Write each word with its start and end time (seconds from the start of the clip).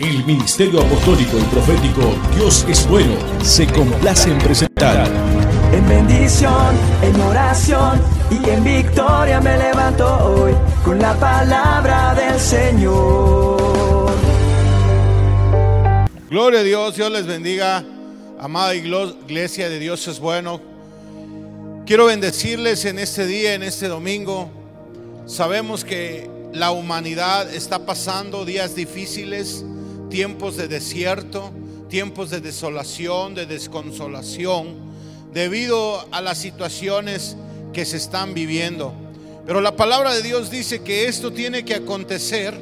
El 0.00 0.24
Ministerio 0.24 0.80
Apostólico 0.80 1.38
y 1.38 1.42
Profético 1.42 2.14
Dios 2.34 2.64
es 2.68 2.88
Bueno 2.88 3.14
se 3.42 3.66
complace 3.66 4.30
en 4.30 4.38
presentar. 4.38 5.06
En 5.72 5.88
bendición, 5.88 6.76
en 7.02 7.20
oración 7.20 8.00
y 8.30 8.48
en 8.48 8.64
victoria 8.64 9.40
me 9.40 9.56
levanto 9.56 10.06
hoy 10.24 10.52
con 10.84 10.98
la 10.98 11.14
palabra 11.14 12.14
del 12.14 12.40
Señor. 12.40 14.10
Gloria 16.30 16.60
a 16.60 16.62
Dios, 16.62 16.96
Dios 16.96 17.10
les 17.10 17.26
bendiga. 17.26 17.84
Amada 18.40 18.74
iglesia 18.74 19.68
de 19.68 19.78
Dios 19.78 20.06
es 20.08 20.20
bueno. 20.20 20.60
Quiero 21.86 22.06
bendecirles 22.06 22.84
en 22.84 22.98
este 22.98 23.26
día, 23.26 23.54
en 23.54 23.62
este 23.62 23.88
domingo. 23.88 24.50
Sabemos 25.26 25.84
que 25.84 26.37
la 26.58 26.72
humanidad 26.72 27.54
está 27.54 27.86
pasando 27.86 28.44
días 28.44 28.74
difíciles, 28.74 29.64
tiempos 30.10 30.56
de 30.56 30.66
desierto, 30.66 31.52
tiempos 31.88 32.30
de 32.30 32.40
desolación, 32.40 33.34
de 33.36 33.46
desconsolación, 33.46 34.74
debido 35.32 36.06
a 36.10 36.20
las 36.20 36.38
situaciones 36.38 37.36
que 37.72 37.84
se 37.84 37.96
están 37.96 38.34
viviendo. 38.34 38.92
Pero 39.46 39.60
la 39.60 39.76
palabra 39.76 40.12
de 40.12 40.22
Dios 40.22 40.50
dice 40.50 40.82
que 40.82 41.06
esto 41.06 41.32
tiene 41.32 41.64
que 41.64 41.76
acontecer 41.76 42.58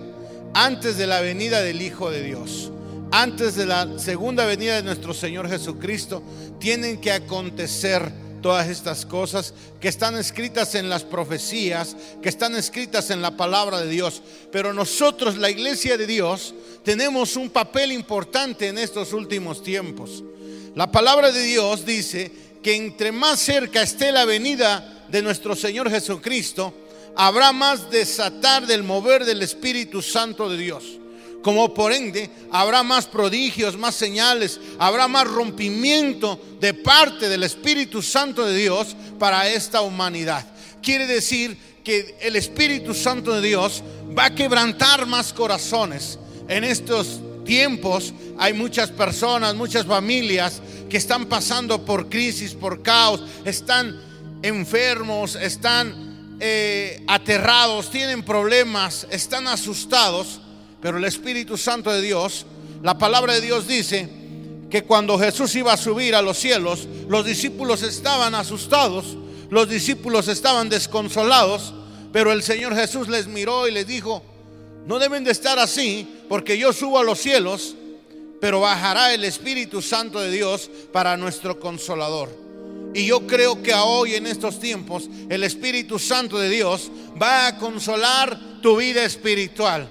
antes 0.53 0.99
de 0.99 1.07
la 1.07 1.23
venida 1.23 1.63
del 1.63 1.81
Hijo 1.81 2.11
de 2.11 2.23
Dios. 2.23 2.71
Antes 3.13 3.55
de 3.55 3.65
la 3.65 3.99
segunda 3.99 4.45
venida 4.45 4.77
de 4.77 4.83
nuestro 4.83 5.15
Señor 5.15 5.49
Jesucristo, 5.49 6.23
tienen 6.59 7.01
que 7.01 7.13
acontecer 7.13 8.13
todas 8.47 8.69
estas 8.69 9.05
cosas 9.05 9.53
que 9.81 9.89
están 9.89 10.17
escritas 10.17 10.77
en 10.77 10.89
las 10.89 11.03
profecías, 11.03 11.97
que 12.23 12.29
están 12.29 12.55
escritas 12.55 13.11
en 13.11 13.21
la 13.21 13.37
palabra 13.37 13.81
de 13.81 13.89
Dios. 13.89 14.23
Pero 14.53 14.73
nosotros, 14.73 15.37
la 15.37 15.51
iglesia 15.51 15.97
de 15.97 16.07
Dios, 16.07 16.55
tenemos 16.85 17.35
un 17.35 17.51
papel 17.51 17.91
importante 17.91 18.69
en 18.69 18.79
estos 18.79 19.13
últimos 19.13 19.65
tiempos. 19.65 20.23
La 20.77 20.93
palabra 20.93 21.33
de 21.33 21.43
Dios 21.43 21.85
dice 21.85 22.31
que 22.63 22.77
entre 22.77 23.11
más 23.11 23.41
cerca 23.41 23.83
esté 23.83 24.13
la 24.13 24.25
venida 24.25 25.05
de 25.09 25.23
nuestro 25.23 25.57
Señor 25.57 25.91
Jesucristo, 25.91 26.73
habrá 27.17 27.51
más 27.53 27.91
desatar 27.91 28.65
del 28.65 28.85
mover 28.85 29.25
del 29.25 29.43
Espíritu 29.43 30.03
Santo 30.03 30.49
de 30.49 30.57
Dios 30.57 30.85
como 31.47 31.73
por 31.73 31.93
ende 31.93 32.29
habrá 32.51 32.83
más 32.83 33.07
prodigios, 33.07 33.79
más 33.79 33.95
señales, 33.95 34.59
habrá 34.81 35.07
más 35.07 35.29
rompimiento 35.29 36.41
de 36.61 36.75
parte 36.75 37.29
del 37.29 37.45
Espíritu 37.45 38.03
Santo 38.03 38.45
de 38.45 38.57
Dios 38.57 38.97
para 39.17 39.49
esta 39.49 39.81
humanidad. 39.81 40.45
Quiere 40.83 41.07
decir 41.07 41.57
que 41.85 42.17
el 42.21 42.35
Espíritu 42.35 42.95
Santo 42.95 43.33
de 43.33 43.47
Dios 43.47 43.85
va 44.19 44.25
a 44.25 44.35
quebrantar 44.35 45.07
más 45.07 45.33
corazones. 45.33 46.19
En 46.49 46.65
estos 46.65 47.21
tiempos 47.45 48.13
hay 48.39 48.53
muchas 48.53 48.91
personas, 48.91 49.55
muchas 49.55 49.87
familias 49.87 50.61
que 50.91 50.97
están 50.97 51.27
pasando 51.27 51.85
por 51.85 52.09
crisis, 52.09 52.55
por 52.55 52.83
caos, 52.83 53.23
están 53.45 54.01
enfermos, 54.43 55.37
están 55.37 56.37
eh, 56.41 57.05
aterrados, 57.07 57.89
tienen 57.93 58.25
problemas, 58.25 59.07
están 59.13 59.47
asustados. 59.47 60.41
Pero 60.81 60.99
el 60.99 61.05
Espíritu 61.05 61.57
Santo 61.57 61.91
de 61.91 62.03
Dios, 62.03 62.47
la 62.83 62.99
palabra 62.99 63.35
de 63.35 63.41
Dios 63.41 63.67
dice 63.67 64.09
que 64.71 64.85
cuando 64.85 65.19
Jesús 65.19 65.55
iba 65.55 65.73
a 65.73 65.77
subir 65.77 66.15
a 66.15 66.23
los 66.23 66.39
cielos, 66.39 66.89
los 67.09 67.25
discípulos 67.25 67.83
estaban 67.83 68.35
asustados, 68.35 69.17
los 69.51 69.69
discípulos 69.69 70.29
estaban 70.29 70.69
desconsolados, 70.69 71.73
pero 72.13 72.33
el 72.33 72.43
Señor 72.43 72.75
Jesús 72.75 73.09
les 73.09 73.27
miró 73.27 73.69
y 73.69 73.73
les 73.73 73.87
dijo, 73.87 74.23
no 74.87 74.99
deben 74.99 75.25
de 75.25 75.33
estar 75.33 75.59
así, 75.59 76.07
porque 76.29 76.59
yo 76.59 76.73
subo 76.73 76.99
a 76.99 77.05
los 77.05 77.19
cielos, 77.19 77.75
pero 78.41 78.61
bajará 78.61 79.15
el 79.15 79.25
Espíritu 79.25 79.83
Santo 79.83 80.21
de 80.21 80.31
Dios 80.31 80.71
para 80.93 81.17
nuestro 81.17 81.59
consolador. 81.59 82.29
Y 82.95 83.07
yo 83.07 83.27
creo 83.27 83.63
que 83.63 83.75
hoy 83.75 84.15
en 84.15 84.27
estos 84.27 84.59
tiempos 84.59 85.09
el 85.29 85.45
Espíritu 85.45 85.99
Santo 85.99 86.39
de 86.39 86.49
Dios 86.49 86.91
va 87.21 87.49
a 87.49 87.59
consolar 87.59 88.61
tu 88.63 88.77
vida 88.77 89.05
espiritual. 89.05 89.89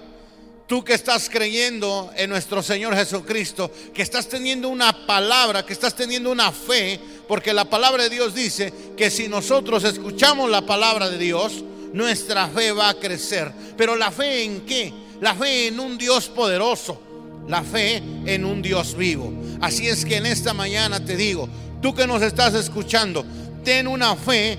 Tú 0.68 0.84
que 0.84 0.96
estás 0.96 1.30
creyendo 1.30 2.12
en 2.16 2.31
nuestro 2.31 2.64
Señor 2.64 2.96
Jesucristo, 2.96 3.72
que 3.94 4.02
estás 4.02 4.28
teniendo 4.28 4.70
una 4.70 5.06
palabra, 5.06 5.64
que 5.64 5.74
estás 5.74 5.96
teniendo 5.96 6.31
una 6.31 6.52
fe, 6.52 7.00
porque 7.28 7.53
la 7.53 7.66
palabra 7.66 8.03
de 8.03 8.09
Dios 8.09 8.34
dice 8.34 8.74
que 8.98 9.12
si 9.12 9.28
nosotros 9.28 9.84
escuchamos 9.84 10.50
la 10.50 10.66
palabra 10.66 11.08
de 11.09 11.20
Dios, 11.20 11.64
nuestra 11.94 12.48
fe 12.48 12.72
va 12.72 12.90
a 12.90 12.94
crecer. 12.96 13.52
Pero 13.78 13.96
la 13.96 14.09
fe 14.09 14.44
en 14.44 14.66
qué? 14.66 14.92
La 15.22 15.36
fe 15.36 15.68
en 15.68 15.80
un 15.80 16.00
Dios 16.00 16.30
poderoso, 16.30 17.00
la 17.47 17.62
fe 17.62 18.02
en 18.26 18.44
un 18.44 18.64
Dios 18.64 18.97
vivo. 18.97 19.32
Así 19.62 19.88
es 19.88 20.03
que 20.03 20.18
en 20.18 20.26
esta 20.26 20.56
mañana 20.56 21.03
te 21.06 21.16
digo, 21.16 21.47
tú 21.80 21.94
que 21.94 22.08
nos 22.08 22.24
estás 22.24 22.56
escuchando, 22.56 23.24
ten 23.64 23.88
una 23.88 24.16
fe 24.16 24.58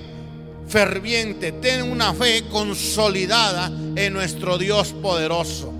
ferviente, 0.69 1.51
ten 1.51 1.83
una 1.83 2.13
fe 2.13 2.45
consolidada 2.49 3.67
en 3.95 4.13
nuestro 4.13 4.57
Dios 4.57 4.93
poderoso. 4.93 5.76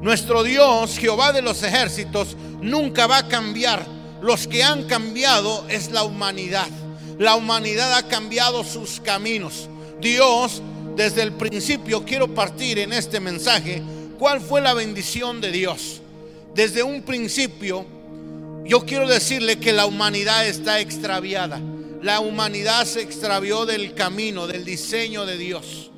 Nuestro 0.00 0.44
Dios, 0.44 0.96
Jehová 0.96 1.32
de 1.32 1.42
los 1.42 1.62
ejércitos, 1.62 2.36
nunca 2.60 3.06
va 3.06 3.18
a 3.18 3.28
cambiar. 3.28 3.84
Los 4.22 4.46
que 4.46 4.62
han 4.62 4.84
cambiado 4.84 5.66
es 5.68 5.90
la 5.90 6.04
humanidad. 6.04 6.68
La 7.18 7.34
humanidad 7.34 7.92
ha 7.94 8.06
cambiado 8.06 8.62
sus 8.62 9.00
caminos. 9.00 9.68
Dios, 10.00 10.62
desde 10.94 11.22
el 11.22 11.32
principio, 11.32 12.04
quiero 12.04 12.32
partir 12.32 12.78
en 12.78 12.92
este 12.92 13.18
mensaje, 13.18 13.82
¿cuál 14.18 14.40
fue 14.40 14.60
la 14.60 14.74
bendición 14.74 15.40
de 15.40 15.50
Dios? 15.50 16.00
Desde 16.54 16.84
un 16.84 17.02
principio, 17.02 17.84
yo 18.64 18.84
quiero 18.86 19.08
decirle 19.08 19.58
que 19.58 19.72
la 19.72 19.86
humanidad 19.86 20.46
está 20.46 20.78
extraviada. 20.78 21.60
La 22.02 22.20
humanidad 22.20 22.84
se 22.84 23.02
extravió 23.02 23.66
del 23.66 23.94
camino, 23.94 24.46
del 24.46 24.64
diseño 24.64 25.26
de 25.26 25.36
Dios 25.36 25.90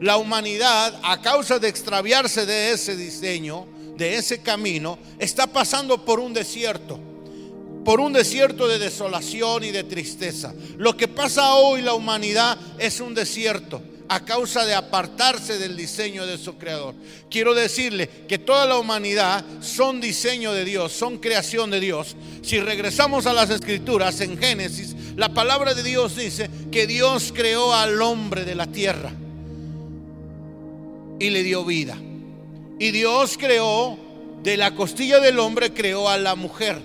la 0.00 0.16
humanidad, 0.16 0.98
a 1.02 1.20
causa 1.20 1.58
de 1.58 1.68
extraviarse 1.68 2.46
de 2.46 2.72
ese 2.72 2.96
diseño, 2.96 3.66
de 3.96 4.16
ese 4.16 4.42
camino, 4.42 4.98
está 5.18 5.46
pasando 5.46 6.04
por 6.04 6.20
un 6.20 6.34
desierto, 6.34 6.98
por 7.84 8.00
un 8.00 8.12
desierto 8.12 8.66
de 8.66 8.78
desolación 8.78 9.64
y 9.64 9.70
de 9.70 9.84
tristeza. 9.84 10.52
Lo 10.76 10.96
que 10.96 11.08
pasa 11.08 11.54
hoy 11.54 11.82
la 11.82 11.94
humanidad 11.94 12.58
es 12.78 13.00
un 13.00 13.14
desierto 13.14 13.82
a 14.08 14.24
causa 14.24 14.66
de 14.66 14.74
apartarse 14.74 15.58
del 15.58 15.76
diseño 15.76 16.26
de 16.26 16.36
su 16.36 16.58
creador. 16.58 16.94
Quiero 17.30 17.54
decirle 17.54 18.08
que 18.28 18.38
toda 18.38 18.66
la 18.66 18.78
humanidad 18.78 19.44
son 19.60 20.00
diseño 20.00 20.52
de 20.52 20.64
Dios, 20.64 20.92
son 20.92 21.18
creación 21.18 21.70
de 21.70 21.80
Dios. 21.80 22.16
Si 22.42 22.60
regresamos 22.60 23.26
a 23.26 23.32
las 23.32 23.48
escrituras 23.48 24.20
en 24.20 24.36
Génesis, 24.38 24.94
la 25.16 25.30
palabra 25.30 25.74
de 25.74 25.82
Dios 25.82 26.16
dice 26.16 26.50
que 26.70 26.86
Dios 26.86 27.32
creó 27.34 27.72
al 27.72 28.02
hombre 28.02 28.44
de 28.44 28.54
la 28.54 28.66
tierra 28.66 29.12
y 31.18 31.30
le 31.30 31.42
dio 31.42 31.64
vida. 31.64 31.96
Y 32.78 32.90
Dios 32.90 33.36
creó, 33.38 33.98
de 34.42 34.56
la 34.56 34.74
costilla 34.74 35.20
del 35.20 35.38
hombre 35.38 35.72
creó 35.72 36.08
a 36.08 36.18
la 36.18 36.34
mujer. 36.34 36.80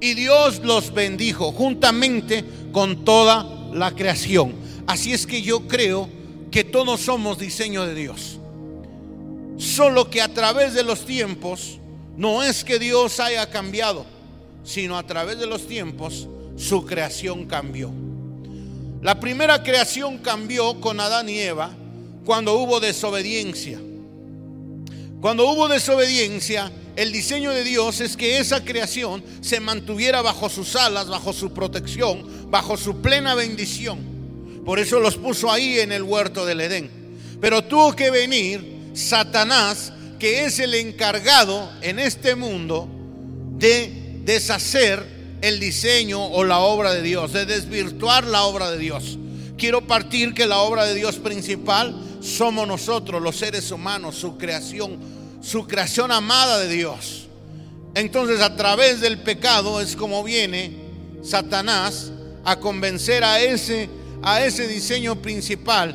Y 0.00 0.14
Dios 0.14 0.60
los 0.64 0.92
bendijo 0.94 1.52
juntamente 1.52 2.44
con 2.72 3.04
toda 3.04 3.70
la 3.72 3.90
creación. 3.92 4.54
Así 4.86 5.12
es 5.12 5.26
que 5.26 5.42
yo 5.42 5.66
creo 5.66 6.08
que 6.50 6.64
todos 6.64 7.00
somos 7.00 7.38
diseño 7.38 7.84
de 7.84 7.94
Dios. 7.94 8.38
Solo 9.58 10.08
que 10.08 10.22
a 10.22 10.32
través 10.32 10.72
de 10.72 10.84
los 10.84 11.04
tiempos, 11.04 11.78
no 12.16 12.42
es 12.42 12.64
que 12.64 12.78
Dios 12.78 13.20
haya 13.20 13.50
cambiado, 13.50 14.06
sino 14.64 14.96
a 14.96 15.06
través 15.06 15.38
de 15.38 15.46
los 15.46 15.66
tiempos 15.66 16.28
su 16.56 16.86
creación 16.86 17.46
cambió. 17.46 17.90
La 19.02 19.20
primera 19.20 19.62
creación 19.62 20.18
cambió 20.18 20.80
con 20.80 21.00
Adán 21.00 21.28
y 21.28 21.38
Eva 21.38 21.70
cuando 22.28 22.56
hubo 22.56 22.78
desobediencia. 22.78 23.80
Cuando 25.22 25.50
hubo 25.50 25.66
desobediencia, 25.66 26.70
el 26.94 27.10
diseño 27.10 27.52
de 27.52 27.64
Dios 27.64 28.02
es 28.02 28.18
que 28.18 28.36
esa 28.36 28.62
creación 28.62 29.24
se 29.40 29.60
mantuviera 29.60 30.20
bajo 30.20 30.50
sus 30.50 30.76
alas, 30.76 31.08
bajo 31.08 31.32
su 31.32 31.54
protección, 31.54 32.50
bajo 32.50 32.76
su 32.76 33.00
plena 33.00 33.34
bendición. 33.34 34.00
Por 34.66 34.78
eso 34.78 35.00
los 35.00 35.16
puso 35.16 35.50
ahí 35.50 35.78
en 35.78 35.90
el 35.90 36.02
huerto 36.02 36.44
del 36.44 36.60
Edén. 36.60 36.90
Pero 37.40 37.64
tuvo 37.64 37.96
que 37.96 38.10
venir 38.10 38.90
Satanás, 38.92 39.94
que 40.18 40.44
es 40.44 40.58
el 40.58 40.74
encargado 40.74 41.70
en 41.80 41.98
este 41.98 42.34
mundo 42.34 42.90
de 43.56 44.20
deshacer 44.26 45.38
el 45.40 45.58
diseño 45.58 46.26
o 46.26 46.44
la 46.44 46.58
obra 46.58 46.92
de 46.92 47.00
Dios, 47.00 47.32
de 47.32 47.46
desvirtuar 47.46 48.24
la 48.26 48.42
obra 48.42 48.70
de 48.70 48.76
Dios. 48.76 49.16
Quiero 49.56 49.86
partir 49.86 50.34
que 50.34 50.46
la 50.46 50.58
obra 50.58 50.84
de 50.84 50.94
Dios 50.94 51.16
principal 51.16 52.04
somos 52.20 52.66
nosotros, 52.66 53.22
los 53.22 53.36
seres 53.36 53.70
humanos, 53.70 54.16
su 54.16 54.36
creación, 54.36 54.98
su 55.40 55.66
creación 55.66 56.10
amada 56.12 56.58
de 56.58 56.68
Dios. 56.68 57.28
Entonces 57.94 58.40
a 58.40 58.54
través 58.56 59.00
del 59.00 59.18
pecado 59.18 59.80
es 59.80 59.96
como 59.96 60.22
viene 60.22 60.76
Satanás 61.22 62.12
a 62.44 62.56
convencer 62.56 63.24
a 63.24 63.40
ese, 63.40 63.88
a 64.22 64.44
ese 64.44 64.68
diseño 64.68 65.20
principal, 65.20 65.94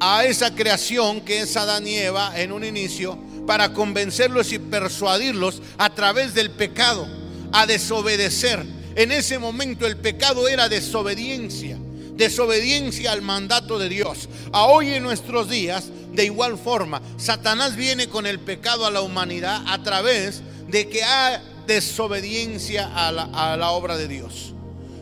a 0.00 0.24
esa 0.24 0.54
creación 0.54 1.20
que 1.20 1.40
es 1.40 1.56
Adán 1.56 1.86
y 1.86 1.96
Eva 1.96 2.32
en 2.38 2.52
un 2.52 2.64
inicio, 2.64 3.18
para 3.46 3.72
convencerlos 3.72 4.52
y 4.52 4.58
persuadirlos 4.58 5.62
a 5.78 5.94
través 5.94 6.34
del 6.34 6.50
pecado, 6.50 7.06
a 7.52 7.66
desobedecer. 7.66 8.64
En 8.96 9.12
ese 9.12 9.38
momento 9.38 9.86
el 9.86 9.96
pecado 9.96 10.48
era 10.48 10.68
desobediencia, 10.68 11.78
desobediencia 12.16 13.12
al 13.12 13.22
mandato 13.22 13.78
de 13.78 13.88
Dios. 13.88 14.28
A 14.52 14.66
hoy 14.66 14.90
en 14.90 15.02
nuestros 15.02 15.48
días, 15.48 15.90
de 16.12 16.24
igual 16.24 16.58
forma, 16.58 17.02
Satanás 17.16 17.76
viene 17.76 18.08
con 18.08 18.26
el 18.26 18.40
pecado 18.40 18.86
a 18.86 18.90
la 18.90 19.02
humanidad 19.02 19.62
a 19.66 19.82
través 19.82 20.42
de 20.68 20.88
que 20.88 21.02
hay 21.04 21.38
desobediencia 21.66 22.90
a 22.94 23.12
la, 23.12 23.24
a 23.24 23.56
la 23.56 23.70
obra 23.70 23.96
de 23.96 24.08
Dios. 24.08 24.54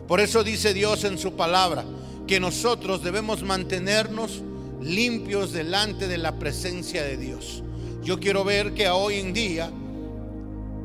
Por 0.08 0.20
eso 0.20 0.44
dice 0.44 0.74
Dios 0.74 1.04
en 1.04 1.18
su 1.18 1.34
palabra 1.34 1.84
que 2.26 2.40
nosotros 2.40 3.02
debemos 3.02 3.42
mantenernos 3.42 4.42
limpios 4.80 5.52
delante 5.52 6.08
de 6.08 6.18
la 6.18 6.38
presencia 6.38 7.02
de 7.02 7.16
Dios. 7.16 7.62
Yo 8.02 8.20
quiero 8.20 8.44
ver 8.44 8.74
que 8.74 8.88
hoy 8.88 9.16
en 9.16 9.32
día 9.32 9.70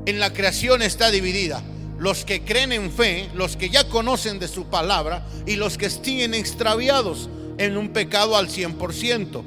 en 0.06 0.20
la 0.20 0.34
creación 0.34 0.82
está 0.82 1.12
dividida. 1.12 1.62
Los 2.00 2.24
que 2.24 2.44
creen 2.44 2.72
en 2.72 2.92
fe, 2.92 3.30
los 3.36 3.58
que 3.58 3.70
ya 3.70 3.88
conocen 3.88 4.40
de 4.40 4.48
su 4.48 4.66
palabra 4.66 5.26
y 5.46 5.56
los 5.58 5.78
que 5.78 5.88
estén 5.88 6.34
extraviados 6.34 7.30
en 7.58 7.78
un 7.78 7.90
pecado 7.90 8.38
al 8.38 8.48
100%. 8.48 9.44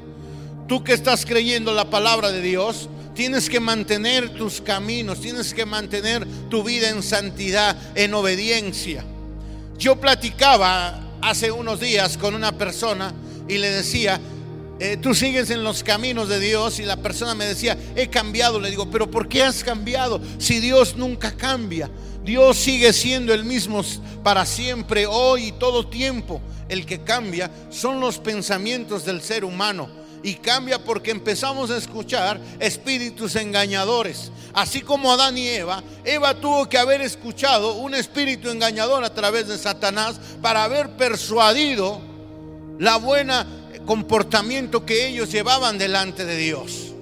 Tú 0.69 0.85
que 0.85 0.93
estás 0.93 1.25
creyendo 1.25 1.73
la 1.73 1.91
palabra 1.91 2.31
de 2.31 2.43
Dios, 2.43 2.89
tienes 3.15 3.49
que 3.49 3.61
mantener 3.61 4.31
tus 4.35 4.61
caminos, 4.61 5.21
tienes 5.21 5.55
que 5.55 5.67
mantener 5.67 6.27
tu 6.49 6.63
vida 6.63 6.91
en 6.91 7.03
santidad, 7.03 7.77
en 7.95 8.15
obediencia. 8.15 9.05
Yo 9.79 10.01
platicaba 10.01 11.01
hace 11.21 11.51
unos 11.51 11.81
días 11.81 12.17
con 12.17 12.35
una 12.35 12.53
persona 12.53 13.13
y 13.49 13.59
le 13.59 13.71
decía, 13.71 14.21
eh, 14.85 14.97
tú 14.97 15.15
sigues 15.15 15.49
en 15.51 15.63
los 15.63 15.85
caminos 15.85 16.29
de 16.29 16.41
Dios 16.41 16.81
y 16.81 16.83
la 16.83 16.97
persona 16.97 17.37
me 17.37 17.45
decía, 17.45 17.79
he 17.95 18.09
cambiado. 18.09 18.59
Le 18.59 18.69
digo, 18.69 18.91
pero 18.91 19.09
¿por 19.09 19.29
qué 19.29 19.45
has 19.45 19.63
cambiado 19.63 20.21
si 20.39 20.59
Dios 20.59 20.97
nunca 20.97 21.37
cambia? 21.37 21.89
Dios 22.25 22.57
sigue 22.57 22.93
siendo 22.93 23.33
el 23.33 23.45
mismo 23.45 23.83
para 24.25 24.45
siempre, 24.45 25.07
hoy 25.07 25.45
y 25.45 25.53
todo 25.53 25.87
tiempo. 25.87 26.41
El 26.69 26.85
que 26.85 27.01
cambia 27.01 27.49
son 27.71 28.01
los 28.01 28.19
pensamientos 28.19 29.05
del 29.05 29.23
ser 29.23 29.45
humano. 29.45 29.89
Y 30.25 30.35
cambia 30.35 30.83
porque 30.83 31.13
empezamos 31.13 31.71
a 31.71 31.77
escuchar 31.77 32.41
espíritus 32.59 33.37
engañadores. 33.37 34.33
Así 34.53 34.81
como 34.81 35.13
Adán 35.13 35.39
y 35.39 35.47
Eva, 35.47 35.85
Eva 36.05 36.35
tuvo 36.35 36.69
que 36.69 36.79
haber 36.79 37.03
escuchado 37.03 37.75
un 37.75 37.95
espíritu 37.95 38.51
engañador 38.51 39.05
a 39.05 39.15
través 39.15 39.47
de 39.47 39.59
Satanás 39.59 40.19
para 40.41 40.65
haber 40.65 40.97
persuadido 40.97 42.01
la 42.81 42.97
buena 42.97 43.47
comportamiento 43.85 44.85
que 44.85 45.09
ellos 45.09 45.31
llevaban 45.31 45.79
delante 45.79 46.25
de 46.25 46.37
Dios. 46.37 46.93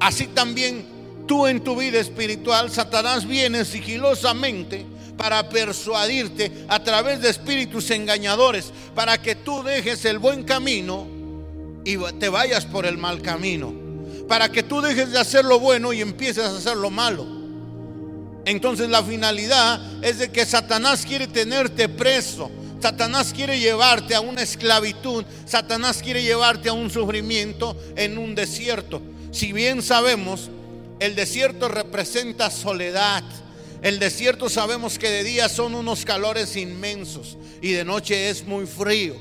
Así 0.00 0.26
también 0.26 0.84
tú 1.26 1.46
en 1.46 1.62
tu 1.62 1.76
vida 1.76 1.98
espiritual, 1.98 2.70
Satanás 2.70 3.26
viene 3.26 3.64
sigilosamente 3.64 4.86
para 5.16 5.48
persuadirte 5.48 6.50
a 6.68 6.82
través 6.82 7.20
de 7.20 7.30
espíritus 7.30 7.90
engañadores, 7.90 8.72
para 8.94 9.20
que 9.20 9.36
tú 9.36 9.62
dejes 9.62 10.04
el 10.04 10.18
buen 10.18 10.42
camino 10.42 11.06
y 11.84 11.96
te 12.18 12.28
vayas 12.28 12.64
por 12.64 12.86
el 12.86 12.98
mal 12.98 13.22
camino, 13.22 13.72
para 14.28 14.50
que 14.50 14.62
tú 14.62 14.80
dejes 14.80 15.12
de 15.12 15.18
hacer 15.18 15.44
lo 15.44 15.60
bueno 15.60 15.92
y 15.92 16.00
empieces 16.00 16.44
a 16.44 16.56
hacer 16.56 16.76
lo 16.76 16.90
malo. 16.90 17.26
Entonces 18.44 18.88
la 18.88 19.02
finalidad 19.04 19.80
es 20.02 20.18
de 20.18 20.32
que 20.32 20.44
Satanás 20.44 21.04
quiere 21.06 21.28
tenerte 21.28 21.88
preso, 21.88 22.50
Satanás 22.82 23.32
quiere 23.32 23.60
llevarte 23.60 24.16
a 24.16 24.20
una 24.20 24.42
esclavitud, 24.42 25.24
Satanás 25.46 26.02
quiere 26.02 26.20
llevarte 26.20 26.68
a 26.68 26.72
un 26.72 26.90
sufrimiento 26.90 27.76
en 27.94 28.18
un 28.18 28.34
desierto. 28.34 29.00
Si 29.30 29.52
bien 29.52 29.82
sabemos, 29.82 30.50
el 30.98 31.14
desierto 31.14 31.68
representa 31.68 32.50
soledad. 32.50 33.22
El 33.82 34.00
desierto 34.00 34.50
sabemos 34.50 34.98
que 34.98 35.10
de 35.10 35.22
día 35.22 35.48
son 35.48 35.76
unos 35.76 36.04
calores 36.04 36.56
inmensos 36.56 37.38
y 37.60 37.70
de 37.70 37.84
noche 37.84 38.30
es 38.30 38.44
muy 38.44 38.66
frío, 38.66 39.14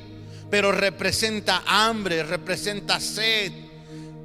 pero 0.49 0.71
representa 0.71 1.61
hambre, 1.67 2.23
representa 2.23 2.99
sed. 2.99 3.51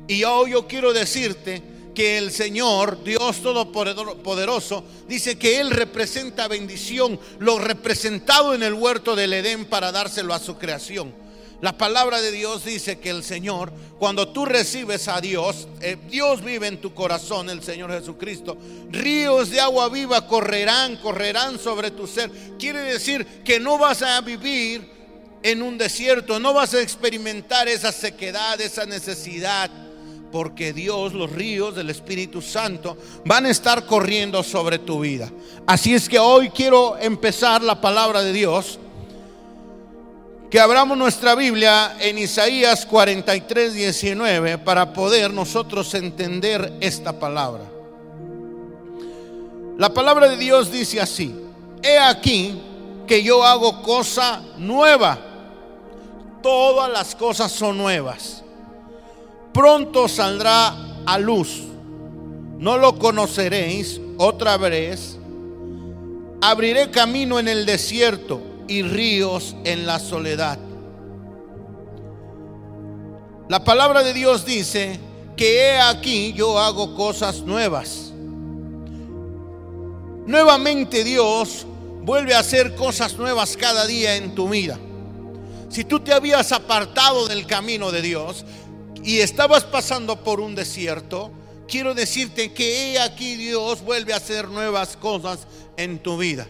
Y 0.09 0.25
hoy 0.25 0.53
yo 0.53 0.67
quiero 0.67 0.95
decirte 0.95 1.63
que 1.97 2.19
el 2.19 2.31
Señor, 2.31 3.03
Dios 3.03 3.43
Todopoderoso, 3.43 4.85
dice 5.09 5.39
que 5.39 5.59
Él 5.59 5.71
representa 5.71 6.47
bendición, 6.47 7.19
lo 7.39 7.59
representado 7.59 8.55
en 8.55 8.63
el 8.63 8.75
huerto 8.75 9.17
del 9.17 9.33
Edén 9.33 9.65
para 9.65 9.91
dárselo 9.91 10.35
a 10.35 10.39
su 10.39 10.59
creación. 10.59 11.13
La 11.63 11.79
palabra 11.79 12.21
de 12.21 12.33
Dios 12.33 12.67
dice 12.67 12.99
que 12.99 13.09
el 13.09 13.25
Señor, 13.25 13.73
cuando 13.99 14.29
tú 14.29 14.45
recibes 14.45 15.09
a 15.09 15.23
Dios, 15.23 15.69
eh, 15.81 15.97
Dios 16.11 16.45
vive 16.45 16.67
en 16.67 16.83
tu 16.83 16.93
corazón, 16.93 17.49
el 17.49 17.63
Señor 17.63 17.91
Jesucristo. 17.91 18.59
Ríos 18.91 19.49
de 19.49 19.61
agua 19.61 19.89
viva 19.89 20.29
correrán, 20.29 20.97
correrán 20.97 21.59
sobre 21.59 21.91
tu 21.91 22.07
ser. 22.07 22.31
Quiere 22.59 22.81
decir 22.81 23.25
que 23.43 23.59
no 23.59 23.79
vas 23.79 24.03
a 24.03 24.21
vivir 24.21 24.87
en 25.43 25.63
un 25.63 25.79
desierto, 25.79 26.39
no 26.39 26.53
vas 26.53 26.75
a 26.75 26.83
experimentar 26.83 27.69
esa 27.69 27.91
sequedad, 27.91 28.61
esa 28.61 28.85
necesidad 28.85 29.86
porque 30.31 30.73
Dios, 30.73 31.13
los 31.13 31.31
ríos 31.31 31.75
del 31.75 31.91
Espíritu 31.91 32.43
Santo 32.43 32.97
van 33.25 33.47
a 33.47 33.51
estar 33.51 33.87
corriendo 33.87 34.43
sobre 34.43 34.79
tu 34.79 35.01
vida. 35.01 35.31
Así 35.67 35.95
es 35.95 36.09
que 36.09 36.19
hoy 36.19 36.51
quiero 36.51 36.97
empezar 36.99 37.63
la 37.63 37.81
palabra 37.81 38.23
de 38.23 38.33
Dios. 38.33 38.79
Que 40.51 40.61
abramos 40.61 40.97
nuestra 40.97 41.35
Biblia 41.35 41.97
en 42.01 42.19
Isaías 42.19 42.87
43, 42.87 43.75
19 43.75 44.59
para 44.59 44.93
poder 44.93 45.33
nosotros 45.33 45.93
entender 45.95 46.73
esta 46.81 47.19
palabra. 47.19 47.65
La 49.77 49.93
palabra 49.93 50.29
de 50.29 50.37
Dios 50.37 50.71
dice 50.71 51.01
así, 51.01 51.35
he 51.83 51.99
aquí 51.99 52.63
que 53.07 53.23
yo 53.23 53.45
hago 53.45 53.83
cosa 53.83 54.43
nueva. 54.57 55.19
Todas 56.43 56.91
las 56.91 57.15
cosas 57.17 57.51
son 57.51 57.77
nuevas 57.77 58.45
pronto 59.57 60.07
saldrá 60.07 60.77
a 61.07 61.19
luz. 61.19 61.63
No 62.59 62.77
lo 62.77 62.99
conoceréis 62.99 63.99
otra 64.19 64.59
vez. 64.59 65.17
Abriré 66.43 66.91
camino 66.91 67.39
en 67.39 67.49
el 67.49 67.65
desierto 67.65 68.43
y 68.69 68.83
ríos 68.83 69.57
en 69.65 69.87
la 69.87 69.99
soledad. 69.99 70.59
La 73.49 73.65
palabra 73.65 74.03
de 74.03 74.13
Dios 74.13 74.45
dice 74.45 75.01
que 75.39 75.61
he 75.61 75.81
aquí 75.81 76.35
yo 76.35 76.59
hago 76.59 76.95
cosas 76.95 77.41
nuevas. 77.41 78.13
Nuevamente 80.27 81.03
Dios 81.03 81.67
vuelve 82.03 82.35
a 82.35 82.41
hacer 82.41 82.75
cosas 82.75 83.17
nuevas 83.17 83.57
cada 83.57 83.87
día 83.87 84.17
en 84.17 84.35
tu 84.35 84.51
vida. 84.51 84.79
Si 85.71 85.85
tú 85.85 86.01
te 86.01 86.13
habías 86.13 86.53
apartado 86.53 87.27
del 87.27 87.47
camino 87.47 87.91
de 87.91 88.03
Dios, 88.03 88.45
y 89.07 89.21
estabas 89.21 89.63
pasando 89.63 90.25
por 90.25 90.41
un 90.41 90.57
desierto, 90.57 91.31
quiero 91.69 91.95
decirte 91.95 92.53
que 92.53 92.95
he 92.95 92.99
aquí 92.99 93.37
Dios 93.37 93.83
vuelve 93.83 94.13
a 94.13 94.17
hacer 94.17 94.49
nuevas 94.49 94.97
cosas 94.97 95.47
en 95.77 96.01
tu 96.01 96.19
vida. 96.19 96.49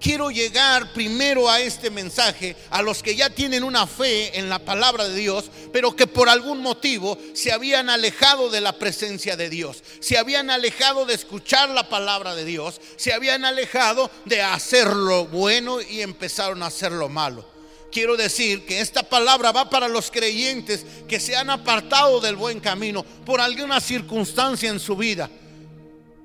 Quiero 0.00 0.30
llegar 0.30 0.94
primero 0.94 1.50
a 1.50 1.60
este 1.60 1.90
mensaje 1.90 2.56
a 2.70 2.80
los 2.80 3.02
que 3.02 3.14
ya 3.14 3.28
tienen 3.28 3.62
una 3.62 3.86
fe 3.86 4.38
en 4.38 4.48
la 4.48 4.60
palabra 4.60 5.06
de 5.08 5.14
Dios, 5.14 5.50
pero 5.74 5.94
que 5.94 6.06
por 6.06 6.30
algún 6.30 6.62
motivo 6.62 7.18
se 7.34 7.52
habían 7.52 7.90
alejado 7.90 8.48
de 8.48 8.62
la 8.62 8.78
presencia 8.78 9.36
de 9.36 9.50
Dios, 9.50 9.84
se 10.00 10.16
habían 10.16 10.48
alejado 10.48 11.04
de 11.04 11.12
escuchar 11.12 11.68
la 11.68 11.90
palabra 11.90 12.34
de 12.34 12.46
Dios, 12.46 12.80
se 12.96 13.12
habían 13.12 13.44
alejado 13.44 14.10
de 14.24 14.40
hacer 14.40 14.86
lo 14.86 15.26
bueno 15.26 15.82
y 15.82 16.00
empezaron 16.00 16.62
a 16.62 16.68
hacer 16.68 16.92
lo 16.92 17.10
malo 17.10 17.59
quiero 17.90 18.16
decir 18.16 18.64
que 18.64 18.80
esta 18.80 19.02
palabra 19.02 19.52
va 19.52 19.68
para 19.68 19.88
los 19.88 20.10
creyentes 20.10 20.84
que 21.08 21.20
se 21.20 21.36
han 21.36 21.50
apartado 21.50 22.20
del 22.20 22.36
buen 22.36 22.60
camino 22.60 23.04
por 23.04 23.40
alguna 23.40 23.80
circunstancia 23.80 24.70
en 24.70 24.80
su 24.80 24.96
vida. 24.96 25.28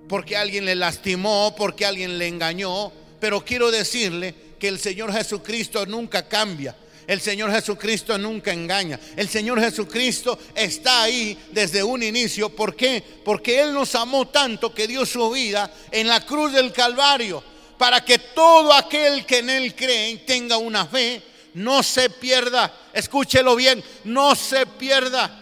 Porque 0.08 0.38
alguien 0.38 0.66
le 0.66 0.76
lastimó, 0.76 1.56
porque 1.58 1.86
alguien 1.86 2.18
le 2.18 2.28
engañó. 2.28 2.92
Pero 3.20 3.44
quiero 3.44 3.72
decirle 3.72 4.36
que 4.60 4.68
el 4.68 4.80
Señor 4.80 5.12
Jesucristo 5.12 5.86
nunca 5.86 6.28
cambia. 6.28 6.76
El 7.08 7.22
Señor 7.22 7.52
Jesucristo 7.52 8.18
nunca 8.18 8.52
engaña. 8.52 9.00
El 9.16 9.30
Señor 9.30 9.60
Jesucristo 9.60 10.38
está 10.56 11.04
ahí 11.04 11.38
desde 11.52 11.84
un 11.84 12.02
inicio. 12.02 12.50
¿Por 12.50 12.76
qué? 12.76 13.04
Porque 13.24 13.62
Él 13.62 13.74
nos 13.74 13.94
amó 13.96 14.28
tanto 14.28 14.74
que 14.74 14.88
dio 14.88 15.06
su 15.06 15.30
vida 15.32 15.72
en 15.92 16.08
la 16.08 16.26
cruz 16.26 16.54
del 16.54 16.72
Calvario 16.72 17.44
para 17.78 18.04
que 18.04 18.20
todo 18.20 18.74
aquel 18.74 19.26
que 19.26 19.40
en 19.40 19.50
Él 19.50 19.76
cree 19.76 20.18
tenga 20.18 20.58
una 20.58 20.86
fe 20.86 21.22
no 21.56 21.84
se 21.84 22.10
pierda, 22.10 22.74
escúchelo 22.94 23.56
bien, 23.56 23.84
no 24.04 24.36
se 24.36 24.66
pierda 24.66 25.40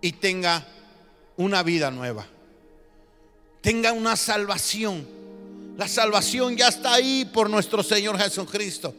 y 0.00 0.12
tenga 0.12 0.64
una 1.36 1.62
vida 1.62 1.90
nueva. 1.90 2.26
Tenga 3.60 3.92
una 3.92 4.16
salvación. 4.16 5.06
La 5.76 5.88
salvación 5.88 6.56
ya 6.56 6.68
está 6.68 6.94
ahí 6.94 7.24
por 7.24 7.50
nuestro 7.50 7.82
Señor 7.82 8.18
Jesucristo. 8.18 8.94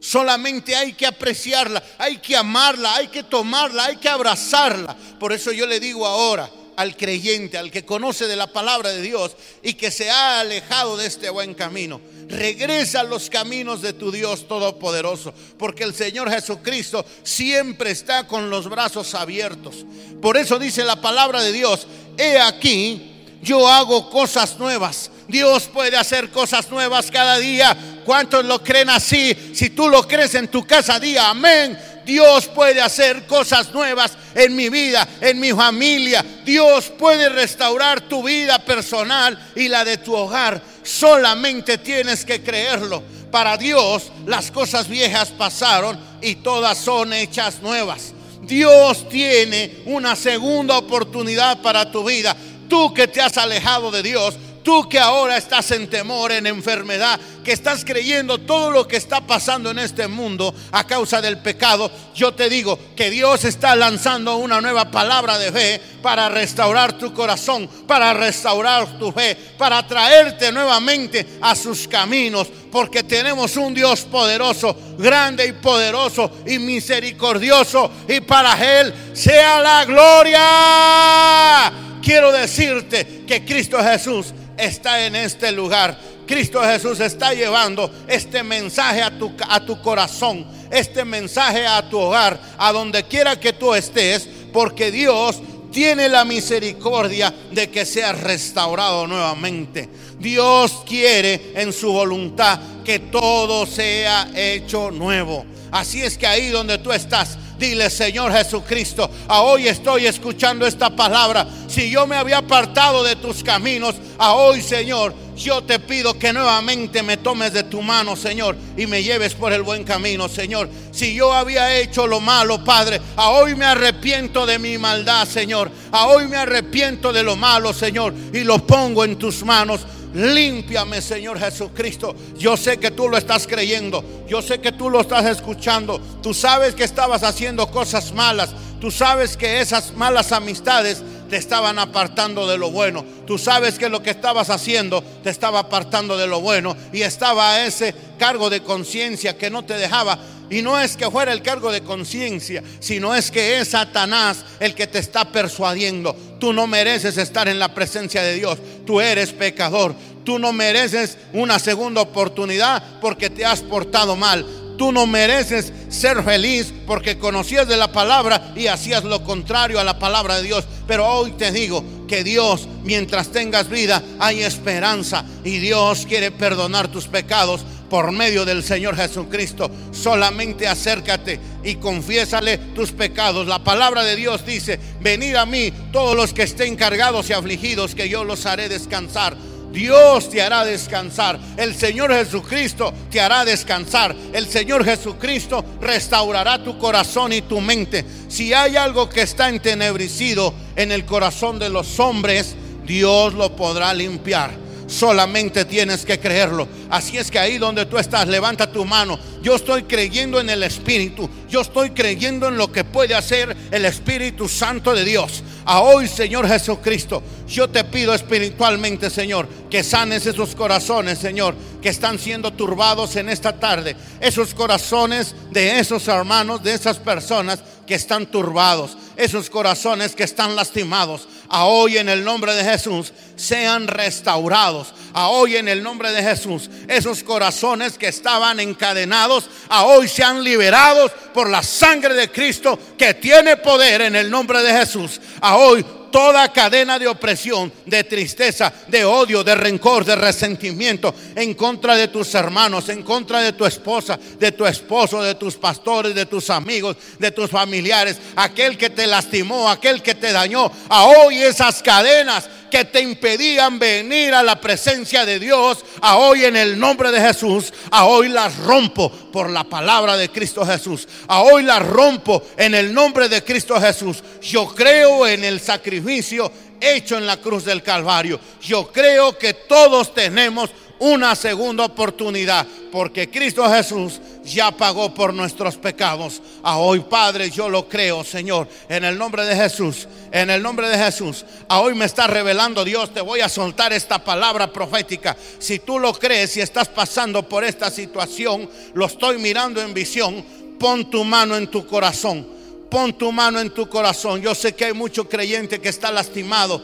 Solamente 0.00 0.76
hay 0.76 0.92
que 0.92 1.06
apreciarla, 1.06 1.82
hay 1.96 2.18
que 2.18 2.36
amarla, 2.36 2.94
hay 2.96 3.08
que 3.08 3.22
tomarla, 3.22 3.86
hay 3.86 3.96
que 3.96 4.08
abrazarla. 4.08 4.94
Por 5.18 5.32
eso 5.32 5.52
yo 5.52 5.66
le 5.66 5.80
digo 5.80 6.06
ahora, 6.06 6.50
al 6.78 6.96
creyente, 6.96 7.58
al 7.58 7.72
que 7.72 7.84
conoce 7.84 8.28
de 8.28 8.36
la 8.36 8.46
palabra 8.46 8.90
de 8.90 9.02
Dios 9.02 9.32
y 9.64 9.74
que 9.74 9.90
se 9.90 10.10
ha 10.10 10.38
alejado 10.38 10.96
de 10.96 11.06
este 11.06 11.28
buen 11.28 11.54
camino. 11.54 12.00
Regresa 12.28 13.00
a 13.00 13.02
los 13.02 13.28
caminos 13.28 13.82
de 13.82 13.94
tu 13.94 14.12
Dios 14.12 14.46
Todopoderoso, 14.46 15.34
porque 15.58 15.82
el 15.82 15.92
Señor 15.92 16.30
Jesucristo 16.30 17.04
siempre 17.24 17.90
está 17.90 18.28
con 18.28 18.48
los 18.48 18.68
brazos 18.68 19.16
abiertos. 19.16 19.84
Por 20.22 20.36
eso 20.36 20.56
dice 20.60 20.84
la 20.84 21.00
palabra 21.00 21.42
de 21.42 21.50
Dios, 21.50 21.88
he 22.16 22.38
aquí, 22.38 23.24
yo 23.42 23.68
hago 23.68 24.08
cosas 24.08 24.56
nuevas. 24.60 25.10
Dios 25.26 25.64
puede 25.64 25.96
hacer 25.96 26.30
cosas 26.30 26.70
nuevas 26.70 27.10
cada 27.10 27.38
día. 27.38 27.76
¿Cuántos 28.04 28.44
lo 28.44 28.62
creen 28.62 28.90
así? 28.90 29.36
Si 29.52 29.70
tú 29.70 29.88
lo 29.88 30.06
crees 30.06 30.36
en 30.36 30.46
tu 30.46 30.64
casa, 30.64 31.00
día 31.00 31.28
amén. 31.28 31.76
Dios 32.08 32.46
puede 32.46 32.80
hacer 32.80 33.26
cosas 33.26 33.70
nuevas 33.74 34.12
en 34.34 34.56
mi 34.56 34.70
vida, 34.70 35.06
en 35.20 35.38
mi 35.38 35.52
familia. 35.52 36.24
Dios 36.42 36.86
puede 36.98 37.28
restaurar 37.28 38.00
tu 38.00 38.22
vida 38.22 38.58
personal 38.60 39.38
y 39.54 39.68
la 39.68 39.84
de 39.84 39.98
tu 39.98 40.14
hogar. 40.14 40.58
Solamente 40.82 41.76
tienes 41.76 42.24
que 42.24 42.42
creerlo. 42.42 43.02
Para 43.30 43.58
Dios 43.58 44.04
las 44.24 44.50
cosas 44.50 44.88
viejas 44.88 45.28
pasaron 45.36 46.00
y 46.22 46.36
todas 46.36 46.78
son 46.78 47.12
hechas 47.12 47.60
nuevas. 47.60 48.14
Dios 48.40 49.06
tiene 49.10 49.82
una 49.84 50.16
segunda 50.16 50.78
oportunidad 50.78 51.60
para 51.60 51.92
tu 51.92 52.04
vida. 52.04 52.34
Tú 52.70 52.94
que 52.94 53.06
te 53.06 53.20
has 53.20 53.36
alejado 53.36 53.90
de 53.90 54.02
Dios, 54.02 54.34
Tú 54.68 54.86
que 54.86 54.98
ahora 54.98 55.38
estás 55.38 55.70
en 55.70 55.88
temor, 55.88 56.30
en 56.30 56.46
enfermedad, 56.46 57.18
que 57.42 57.52
estás 57.52 57.86
creyendo 57.86 58.36
todo 58.36 58.70
lo 58.70 58.86
que 58.86 58.98
está 58.98 59.22
pasando 59.22 59.70
en 59.70 59.78
este 59.78 60.06
mundo 60.08 60.54
a 60.72 60.86
causa 60.86 61.22
del 61.22 61.38
pecado, 61.38 61.90
yo 62.14 62.34
te 62.34 62.50
digo 62.50 62.78
que 62.94 63.08
Dios 63.08 63.46
está 63.46 63.74
lanzando 63.74 64.36
una 64.36 64.60
nueva 64.60 64.90
palabra 64.90 65.38
de 65.38 65.50
fe 65.52 65.80
para 66.02 66.28
restaurar 66.28 66.98
tu 66.98 67.14
corazón, 67.14 67.66
para 67.86 68.12
restaurar 68.12 68.98
tu 68.98 69.10
fe, 69.10 69.34
para 69.56 69.86
traerte 69.86 70.52
nuevamente 70.52 71.26
a 71.40 71.56
sus 71.56 71.88
caminos, 71.88 72.48
porque 72.70 73.02
tenemos 73.02 73.56
un 73.56 73.72
Dios 73.72 74.02
poderoso, 74.02 74.76
grande 74.98 75.46
y 75.46 75.52
poderoso 75.52 76.30
y 76.46 76.58
misericordioso, 76.58 77.90
y 78.06 78.20
para 78.20 78.80
Él 78.80 78.92
sea 79.14 79.62
la 79.62 79.86
gloria. 79.86 81.72
Quiero 82.08 82.32
decirte 82.32 83.24
que 83.26 83.44
Cristo 83.44 83.76
Jesús 83.82 84.32
está 84.56 85.04
en 85.04 85.14
este 85.14 85.52
lugar. 85.52 85.94
Cristo 86.26 86.62
Jesús 86.62 87.00
está 87.00 87.34
llevando 87.34 87.90
este 88.08 88.42
mensaje 88.42 89.02
a 89.02 89.10
tu, 89.18 89.30
a 89.46 89.60
tu 89.60 89.78
corazón, 89.82 90.46
este 90.70 91.04
mensaje 91.04 91.66
a 91.66 91.86
tu 91.86 91.98
hogar, 91.98 92.40
a 92.56 92.72
donde 92.72 93.02
quiera 93.02 93.38
que 93.38 93.52
tú 93.52 93.74
estés, 93.74 94.26
porque 94.54 94.90
Dios 94.90 95.42
tiene 95.70 96.08
la 96.08 96.24
misericordia 96.24 97.34
de 97.52 97.68
que 97.68 97.84
seas 97.84 98.18
restaurado 98.18 99.06
nuevamente. 99.06 99.86
Dios 100.18 100.82
quiere 100.86 101.52
en 101.56 101.74
su 101.74 101.92
voluntad 101.92 102.58
que 102.86 103.00
todo 103.00 103.66
sea 103.66 104.30
hecho 104.34 104.90
nuevo. 104.90 105.44
Así 105.70 106.00
es 106.00 106.16
que 106.16 106.26
ahí 106.26 106.48
donde 106.48 106.78
tú 106.78 106.90
estás, 106.90 107.36
Dile, 107.58 107.90
Señor 107.90 108.32
Jesucristo, 108.32 109.10
a 109.26 109.42
hoy 109.42 109.66
estoy 109.66 110.06
escuchando 110.06 110.64
esta 110.64 110.90
palabra. 110.90 111.46
Si 111.66 111.90
yo 111.90 112.06
me 112.06 112.14
había 112.14 112.38
apartado 112.38 113.02
de 113.02 113.16
tus 113.16 113.42
caminos, 113.42 113.96
a 114.16 114.34
hoy, 114.34 114.62
Señor, 114.62 115.12
yo 115.36 115.62
te 115.62 115.78
pido 115.78 116.18
que 116.18 116.32
nuevamente 116.32 117.02
me 117.02 117.16
tomes 117.16 117.52
de 117.52 117.64
tu 117.64 117.82
mano, 117.82 118.14
Señor, 118.16 118.56
y 118.76 118.86
me 118.86 119.02
lleves 119.02 119.34
por 119.34 119.52
el 119.52 119.62
buen 119.62 119.84
camino, 119.84 120.28
Señor. 120.28 120.68
Si 120.92 121.14
yo 121.14 121.32
había 121.32 121.78
hecho 121.78 122.06
lo 122.06 122.20
malo, 122.20 122.62
Padre, 122.64 123.00
a 123.16 123.30
hoy 123.30 123.54
me 123.54 123.64
arrepiento 123.64 124.46
de 124.46 124.58
mi 124.58 124.78
maldad, 124.78 125.26
Señor. 125.26 125.70
A 125.90 126.08
hoy 126.08 126.26
me 126.28 126.36
arrepiento 126.36 127.12
de 127.12 127.22
lo 127.22 127.36
malo, 127.36 127.72
Señor, 127.72 128.14
y 128.32 128.44
lo 128.44 128.64
pongo 128.66 129.04
en 129.04 129.16
tus 129.16 129.44
manos. 129.44 129.80
Límpiame, 130.14 131.02
Señor 131.02 131.38
Jesucristo. 131.38 132.14
Yo 132.36 132.56
sé 132.56 132.78
que 132.78 132.90
tú 132.90 133.08
lo 133.08 133.16
estás 133.16 133.46
creyendo. 133.46 134.04
Yo 134.28 134.42
sé 134.42 134.60
que 134.60 134.72
tú 134.72 134.90
lo 134.90 135.00
estás 135.00 135.26
escuchando. 135.26 136.00
Tú 136.22 136.32
sabes 136.34 136.74
que 136.74 136.84
estabas 136.84 137.22
haciendo 137.22 137.70
cosas 137.70 138.12
malas. 138.12 138.50
Tú 138.80 138.90
sabes 138.90 139.36
que 139.36 139.60
esas 139.60 139.92
malas 139.94 140.32
amistades 140.32 141.02
te 141.28 141.36
estaban 141.36 141.78
apartando 141.78 142.46
de 142.46 142.56
lo 142.56 142.70
bueno. 142.70 143.04
Tú 143.26 143.38
sabes 143.38 143.78
que 143.78 143.88
lo 143.88 144.02
que 144.02 144.10
estabas 144.10 144.50
haciendo 144.50 145.02
te 145.22 145.30
estaba 145.30 145.60
apartando 145.60 146.16
de 146.16 146.26
lo 146.26 146.40
bueno. 146.40 146.76
Y 146.92 147.02
estaba 147.02 147.64
ese 147.64 147.94
cargo 148.18 148.50
de 148.50 148.62
conciencia 148.62 149.36
que 149.36 149.50
no 149.50 149.64
te 149.64 149.74
dejaba. 149.74 150.18
Y 150.50 150.62
no 150.62 150.80
es 150.80 150.96
que 150.96 151.10
fuera 151.10 151.32
el 151.32 151.42
cargo 151.42 151.70
de 151.70 151.82
conciencia, 151.82 152.62
sino 152.80 153.14
es 153.14 153.30
que 153.30 153.60
es 153.60 153.68
Satanás 153.68 154.44
el 154.60 154.74
que 154.74 154.86
te 154.86 154.98
está 154.98 155.30
persuadiendo. 155.30 156.16
Tú 156.38 156.52
no 156.52 156.66
mereces 156.66 157.18
estar 157.18 157.48
en 157.48 157.58
la 157.58 157.74
presencia 157.74 158.22
de 158.22 158.34
Dios. 158.34 158.58
Tú 158.86 159.00
eres 159.00 159.32
pecador. 159.32 159.94
Tú 160.24 160.38
no 160.38 160.52
mereces 160.52 161.18
una 161.32 161.58
segunda 161.58 162.00
oportunidad 162.00 162.82
porque 163.00 163.30
te 163.30 163.44
has 163.44 163.60
portado 163.60 164.16
mal. 164.16 164.46
Tú 164.78 164.92
no 164.92 165.06
mereces 165.06 165.72
ser 165.88 166.22
feliz 166.22 166.72
porque 166.86 167.18
conocías 167.18 167.66
de 167.66 167.76
la 167.76 167.90
palabra 167.90 168.52
y 168.54 168.68
hacías 168.68 169.02
lo 169.04 169.24
contrario 169.24 169.80
a 169.80 169.84
la 169.84 169.98
palabra 169.98 170.36
de 170.36 170.44
Dios. 170.44 170.64
Pero 170.86 171.06
hoy 171.06 171.32
te 171.32 171.50
digo 171.50 171.82
que 172.06 172.22
Dios, 172.22 172.68
mientras 172.84 173.32
tengas 173.32 173.68
vida, 173.68 174.02
hay 174.20 174.42
esperanza 174.42 175.24
y 175.44 175.58
Dios 175.58 176.06
quiere 176.06 176.30
perdonar 176.30 176.88
tus 176.88 177.08
pecados 177.08 177.62
por 177.88 178.12
medio 178.12 178.44
del 178.44 178.62
Señor 178.62 178.96
Jesucristo. 178.96 179.70
Solamente 179.92 180.66
acércate 180.66 181.40
y 181.64 181.76
confiésale 181.76 182.58
tus 182.74 182.92
pecados. 182.92 183.46
La 183.46 183.62
palabra 183.62 184.04
de 184.04 184.16
Dios 184.16 184.44
dice, 184.44 184.78
venid 185.00 185.34
a 185.34 185.46
mí 185.46 185.72
todos 185.92 186.16
los 186.16 186.32
que 186.32 186.42
estén 186.42 186.76
cargados 186.76 187.30
y 187.30 187.32
afligidos, 187.32 187.94
que 187.94 188.08
yo 188.08 188.24
los 188.24 188.46
haré 188.46 188.68
descansar. 188.68 189.36
Dios 189.72 190.30
te 190.30 190.40
hará 190.40 190.64
descansar. 190.64 191.38
El 191.56 191.74
Señor 191.74 192.12
Jesucristo 192.12 192.92
te 193.10 193.20
hará 193.20 193.44
descansar. 193.44 194.14
El 194.32 194.46
Señor 194.46 194.84
Jesucristo 194.84 195.64
restaurará 195.80 196.62
tu 196.62 196.78
corazón 196.78 197.32
y 197.32 197.42
tu 197.42 197.60
mente. 197.60 198.04
Si 198.28 198.54
hay 198.54 198.76
algo 198.76 199.08
que 199.08 199.22
está 199.22 199.48
entenebrecido 199.48 200.54
en 200.76 200.90
el 200.90 201.04
corazón 201.04 201.58
de 201.58 201.68
los 201.68 202.00
hombres, 202.00 202.56
Dios 202.86 203.34
lo 203.34 203.54
podrá 203.54 203.92
limpiar. 203.92 204.67
Solamente 204.88 205.66
tienes 205.66 206.04
que 206.06 206.18
creerlo. 206.18 206.66
Así 206.88 207.18
es 207.18 207.30
que 207.30 207.38
ahí 207.38 207.58
donde 207.58 207.84
tú 207.84 207.98
estás, 207.98 208.26
levanta 208.26 208.72
tu 208.72 208.86
mano. 208.86 209.18
Yo 209.42 209.54
estoy 209.54 209.82
creyendo 209.82 210.40
en 210.40 210.48
el 210.48 210.62
Espíritu. 210.62 211.28
Yo 211.48 211.60
estoy 211.60 211.90
creyendo 211.90 212.48
en 212.48 212.56
lo 212.56 212.72
que 212.72 212.84
puede 212.84 213.14
hacer 213.14 213.54
el 213.70 213.84
Espíritu 213.84 214.48
Santo 214.48 214.94
de 214.94 215.04
Dios. 215.04 215.44
A 215.66 215.80
hoy, 215.80 216.08
Señor 216.08 216.48
Jesucristo, 216.48 217.22
yo 217.46 217.68
te 217.68 217.84
pido 217.84 218.14
espiritualmente, 218.14 219.10
Señor, 219.10 219.46
que 219.68 219.84
sanes 219.84 220.24
esos 220.24 220.54
corazones, 220.54 221.18
Señor, 221.18 221.54
que 221.82 221.90
están 221.90 222.18
siendo 222.18 222.54
turbados 222.54 223.16
en 223.16 223.28
esta 223.28 223.52
tarde. 223.52 223.94
Esos 224.20 224.54
corazones 224.54 225.34
de 225.50 225.78
esos 225.78 226.08
hermanos, 226.08 226.62
de 226.62 226.72
esas 226.72 226.96
personas 226.96 227.62
que 227.86 227.94
están 227.94 228.26
turbados. 228.26 228.96
Esos 229.16 229.50
corazones 229.50 230.14
que 230.14 230.24
están 230.24 230.56
lastimados. 230.56 231.28
A 231.48 231.64
hoy 231.64 231.98
en 231.98 232.08
el 232.08 232.24
nombre 232.24 232.54
de 232.54 232.64
Jesús 232.64 233.12
sean 233.36 233.88
restaurados. 233.88 234.94
A 235.14 235.28
hoy 235.28 235.56
en 235.56 235.68
el 235.68 235.82
nombre 235.82 236.12
de 236.12 236.22
Jesús 236.22 236.70
esos 236.86 237.22
corazones 237.22 237.98
que 237.98 238.08
estaban 238.08 238.60
encadenados, 238.60 239.48
a 239.68 239.84
hoy 239.84 240.08
sean 240.08 240.44
liberados 240.44 241.10
por 241.32 241.48
la 241.48 241.62
sangre 241.62 242.14
de 242.14 242.30
Cristo 242.30 242.78
que 242.96 243.14
tiene 243.14 243.56
poder 243.56 244.02
en 244.02 244.16
el 244.16 244.30
nombre 244.30 244.62
de 244.62 244.72
Jesús. 244.72 245.20
A 245.40 245.56
hoy 245.56 245.84
toda 246.10 246.52
cadena 246.52 246.98
de 246.98 247.08
opresión, 247.08 247.72
de 247.86 248.04
tristeza, 248.04 248.72
de 248.88 249.04
odio, 249.04 249.44
de 249.44 249.54
rencor, 249.54 250.04
de 250.04 250.16
resentimiento 250.16 251.14
en 251.34 251.54
contra 251.54 251.94
de 251.94 252.08
tus 252.08 252.34
hermanos, 252.34 252.88
en 252.88 253.02
contra 253.02 253.40
de 253.40 253.52
tu 253.52 253.64
esposa, 253.64 254.18
de 254.38 254.52
tu 254.52 254.66
esposo, 254.66 255.22
de 255.22 255.34
tus 255.34 255.56
pastores, 255.56 256.14
de 256.14 256.26
tus 256.26 256.50
amigos, 256.50 256.96
de 257.18 257.30
tus 257.30 257.50
familiares, 257.50 258.18
aquel 258.36 258.76
que 258.76 258.90
te 258.90 259.06
lastimó, 259.06 259.68
aquel 259.68 260.02
que 260.02 260.14
te 260.14 260.32
dañó. 260.32 260.70
A 260.88 261.04
hoy 261.06 261.42
esas 261.42 261.82
cadenas 261.82 262.48
que 262.70 262.84
te 262.84 263.00
impedían 263.00 263.78
venir 263.78 264.34
a 264.34 264.42
la 264.42 264.60
presencia 264.60 265.24
de 265.24 265.38
Dios, 265.38 265.84
a 266.00 266.16
hoy 266.16 266.44
en 266.44 266.56
el 266.56 266.78
nombre 266.78 267.10
de 267.10 267.20
Jesús, 267.20 267.72
a 267.90 268.06
hoy 268.06 268.28
las 268.28 268.56
rompo 268.58 269.10
por 269.10 269.50
la 269.50 269.64
palabra 269.64 270.16
de 270.16 270.30
Cristo 270.30 270.64
Jesús. 270.64 271.08
A 271.26 271.42
hoy 271.42 271.62
las 271.62 271.84
rompo 271.84 272.42
en 272.56 272.74
el 272.74 272.92
nombre 272.92 273.28
de 273.28 273.42
Cristo 273.44 273.80
Jesús. 273.80 274.22
Yo 274.42 274.68
creo 274.74 275.26
en 275.26 275.44
el 275.44 275.60
sacrificio 275.60 276.50
hecho 276.80 277.16
en 277.16 277.26
la 277.26 277.38
cruz 277.38 277.64
del 277.64 277.82
Calvario. 277.82 278.40
Yo 278.62 278.90
creo 278.92 279.36
que 279.38 279.54
todos 279.54 280.14
tenemos 280.14 280.70
una 280.98 281.34
segunda 281.34 281.84
oportunidad, 281.84 282.66
porque 282.90 283.30
Cristo 283.30 283.68
Jesús 283.68 284.20
ya 284.44 284.70
pagó 284.70 285.12
por 285.12 285.32
nuestros 285.34 285.76
pecados. 285.76 286.42
A 286.62 286.78
hoy, 286.78 287.00
Padre, 287.00 287.50
yo 287.50 287.68
lo 287.68 287.88
creo, 287.88 288.24
Señor, 288.24 288.68
en 288.88 289.04
el 289.04 289.16
nombre 289.16 289.44
de 289.44 289.56
Jesús, 289.56 290.08
en 290.32 290.50
el 290.50 290.62
nombre 290.62 290.88
de 290.88 290.98
Jesús. 290.98 291.44
A 291.68 291.80
hoy 291.80 291.94
me 291.94 292.04
está 292.04 292.26
revelando 292.26 292.84
Dios, 292.84 293.12
te 293.12 293.20
voy 293.20 293.40
a 293.40 293.48
soltar 293.48 293.92
esta 293.92 294.22
palabra 294.22 294.72
profética. 294.72 295.36
Si 295.58 295.78
tú 295.78 295.98
lo 295.98 296.12
crees 296.12 296.56
y 296.56 296.60
estás 296.60 296.88
pasando 296.88 297.48
por 297.48 297.64
esta 297.64 297.90
situación, 297.90 298.68
lo 298.94 299.06
estoy 299.06 299.38
mirando 299.38 299.80
en 299.80 299.94
visión, 299.94 300.44
pon 300.78 301.10
tu 301.10 301.24
mano 301.24 301.56
en 301.56 301.68
tu 301.68 301.86
corazón 301.86 302.58
Pon 302.90 303.12
tu 303.12 303.30
mano 303.32 303.60
en 303.60 303.70
tu 303.70 303.88
corazón. 303.88 304.40
Yo 304.40 304.54
sé 304.54 304.74
que 304.74 304.86
hay 304.86 304.92
mucho 304.94 305.28
creyente 305.28 305.80
que 305.80 305.90
está 305.90 306.10
lastimado 306.10 306.82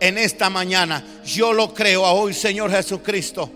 en 0.00 0.18
esta 0.18 0.50
mañana. 0.50 1.04
Yo 1.24 1.52
lo 1.52 1.72
creo 1.72 2.04
a 2.04 2.12
hoy, 2.12 2.34
Señor 2.34 2.70
Jesucristo. 2.70 3.50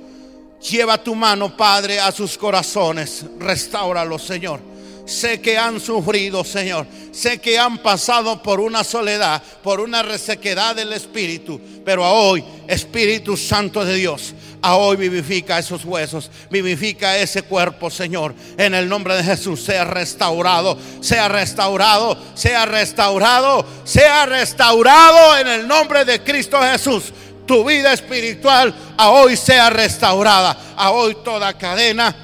Lleva 0.68 1.02
tu 1.02 1.14
mano, 1.14 1.56
Padre, 1.56 2.00
a 2.00 2.12
sus 2.12 2.36
corazones. 2.36 3.24
Restáuralos, 3.38 4.22
Señor. 4.22 4.60
Sé 5.06 5.40
que 5.40 5.58
han 5.58 5.80
sufrido, 5.80 6.44
Señor. 6.44 6.86
Sé 7.10 7.38
que 7.38 7.58
han 7.58 7.78
pasado 7.78 8.42
por 8.42 8.60
una 8.60 8.84
soledad, 8.84 9.42
por 9.62 9.80
una 9.80 10.02
resequedad 10.02 10.76
del 10.76 10.92
Espíritu. 10.92 11.60
Pero 11.84 12.04
a 12.04 12.12
hoy, 12.12 12.44
Espíritu 12.68 13.36
Santo 13.36 13.84
de 13.84 13.96
Dios, 13.96 14.34
a 14.62 14.76
hoy 14.76 14.96
vivifica 14.96 15.58
esos 15.58 15.84
huesos, 15.84 16.30
vivifica 16.50 17.16
ese 17.16 17.42
cuerpo, 17.42 17.90
Señor. 17.90 18.34
En 18.58 18.74
el 18.74 18.88
nombre 18.88 19.14
de 19.16 19.24
Jesús, 19.24 19.62
sea 19.62 19.84
restaurado, 19.84 20.76
sea 21.00 21.28
restaurado, 21.28 22.16
sea 22.34 22.66
restaurado, 22.66 23.64
sea 23.84 24.26
restaurado 24.26 25.38
en 25.38 25.48
el 25.48 25.68
nombre 25.68 26.04
de 26.04 26.22
Cristo 26.22 26.60
Jesús. 26.60 27.12
Tu 27.46 27.64
vida 27.64 27.92
espiritual 27.92 28.74
a 28.96 29.10
hoy 29.10 29.36
sea 29.36 29.70
restaurada. 29.70 30.56
A 30.76 30.90
hoy 30.92 31.16
toda 31.24 31.56
cadena 31.56 32.14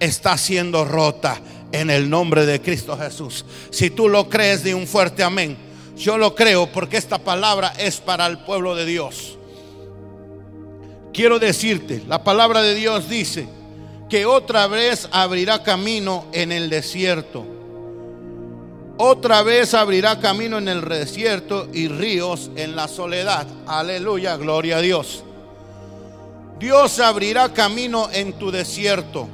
está 0.00 0.36
siendo 0.36 0.84
rota 0.84 1.40
en 1.72 1.90
el 1.90 2.10
nombre 2.10 2.44
de 2.44 2.60
Cristo 2.60 2.96
Jesús. 2.96 3.44
Si 3.70 3.90
tú 3.90 4.08
lo 4.08 4.28
crees, 4.28 4.62
de 4.62 4.74
un 4.74 4.86
fuerte 4.86 5.22
amén. 5.22 5.56
Yo 5.96 6.18
lo 6.18 6.34
creo 6.34 6.70
porque 6.70 6.96
esta 6.96 7.18
palabra 7.18 7.72
es 7.78 7.98
para 7.98 8.26
el 8.26 8.38
pueblo 8.38 8.74
de 8.74 8.84
Dios. 8.84 9.38
Quiero 11.14 11.38
decirte, 11.38 12.02
la 12.08 12.24
palabra 12.24 12.60
de 12.60 12.74
Dios 12.74 13.08
dice 13.08 13.46
que 14.10 14.26
otra 14.26 14.66
vez 14.66 15.08
abrirá 15.12 15.62
camino 15.62 16.24
en 16.32 16.50
el 16.50 16.68
desierto. 16.68 17.46
Otra 18.98 19.42
vez 19.42 19.74
abrirá 19.74 20.18
camino 20.18 20.58
en 20.58 20.66
el 20.66 20.80
desierto 20.80 21.68
y 21.72 21.86
ríos 21.86 22.50
en 22.56 22.74
la 22.74 22.88
soledad. 22.88 23.46
Aleluya, 23.68 24.36
gloria 24.36 24.78
a 24.78 24.80
Dios. 24.80 25.22
Dios 26.58 26.98
abrirá 26.98 27.52
camino 27.52 28.08
en 28.12 28.32
tu 28.32 28.50
desierto. 28.50 29.28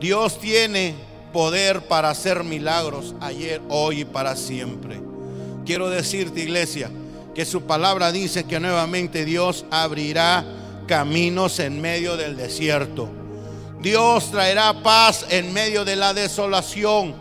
Dios 0.00 0.40
tiene 0.40 0.96
poder 1.32 1.82
para 1.82 2.10
hacer 2.10 2.42
milagros 2.42 3.14
ayer, 3.20 3.60
hoy 3.68 4.00
y 4.00 4.04
para 4.04 4.34
siempre. 4.34 5.00
Quiero 5.64 5.88
decirte, 5.88 6.40
iglesia, 6.40 6.90
que 7.38 7.46
su 7.46 7.62
palabra 7.62 8.10
dice 8.10 8.42
que 8.42 8.58
nuevamente 8.58 9.24
Dios 9.24 9.64
abrirá 9.70 10.44
caminos 10.88 11.60
en 11.60 11.80
medio 11.80 12.16
del 12.16 12.36
desierto. 12.36 13.08
Dios 13.80 14.32
traerá 14.32 14.82
paz 14.82 15.24
en 15.30 15.52
medio 15.52 15.84
de 15.84 15.94
la 15.94 16.14
desolación. 16.14 17.14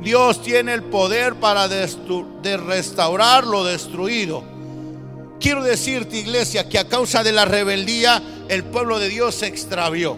Dios 0.00 0.42
tiene 0.42 0.74
el 0.74 0.82
poder 0.82 1.36
para 1.36 1.68
de 1.68 2.56
restaurar 2.56 3.46
lo 3.46 3.62
destruido. 3.62 4.42
Quiero 5.38 5.62
decirte, 5.62 6.16
iglesia, 6.16 6.68
que 6.68 6.80
a 6.80 6.88
causa 6.88 7.22
de 7.22 7.30
la 7.30 7.44
rebeldía 7.44 8.20
el 8.48 8.64
pueblo 8.64 8.98
de 8.98 9.08
Dios 9.08 9.36
se 9.36 9.46
extravió 9.46 10.16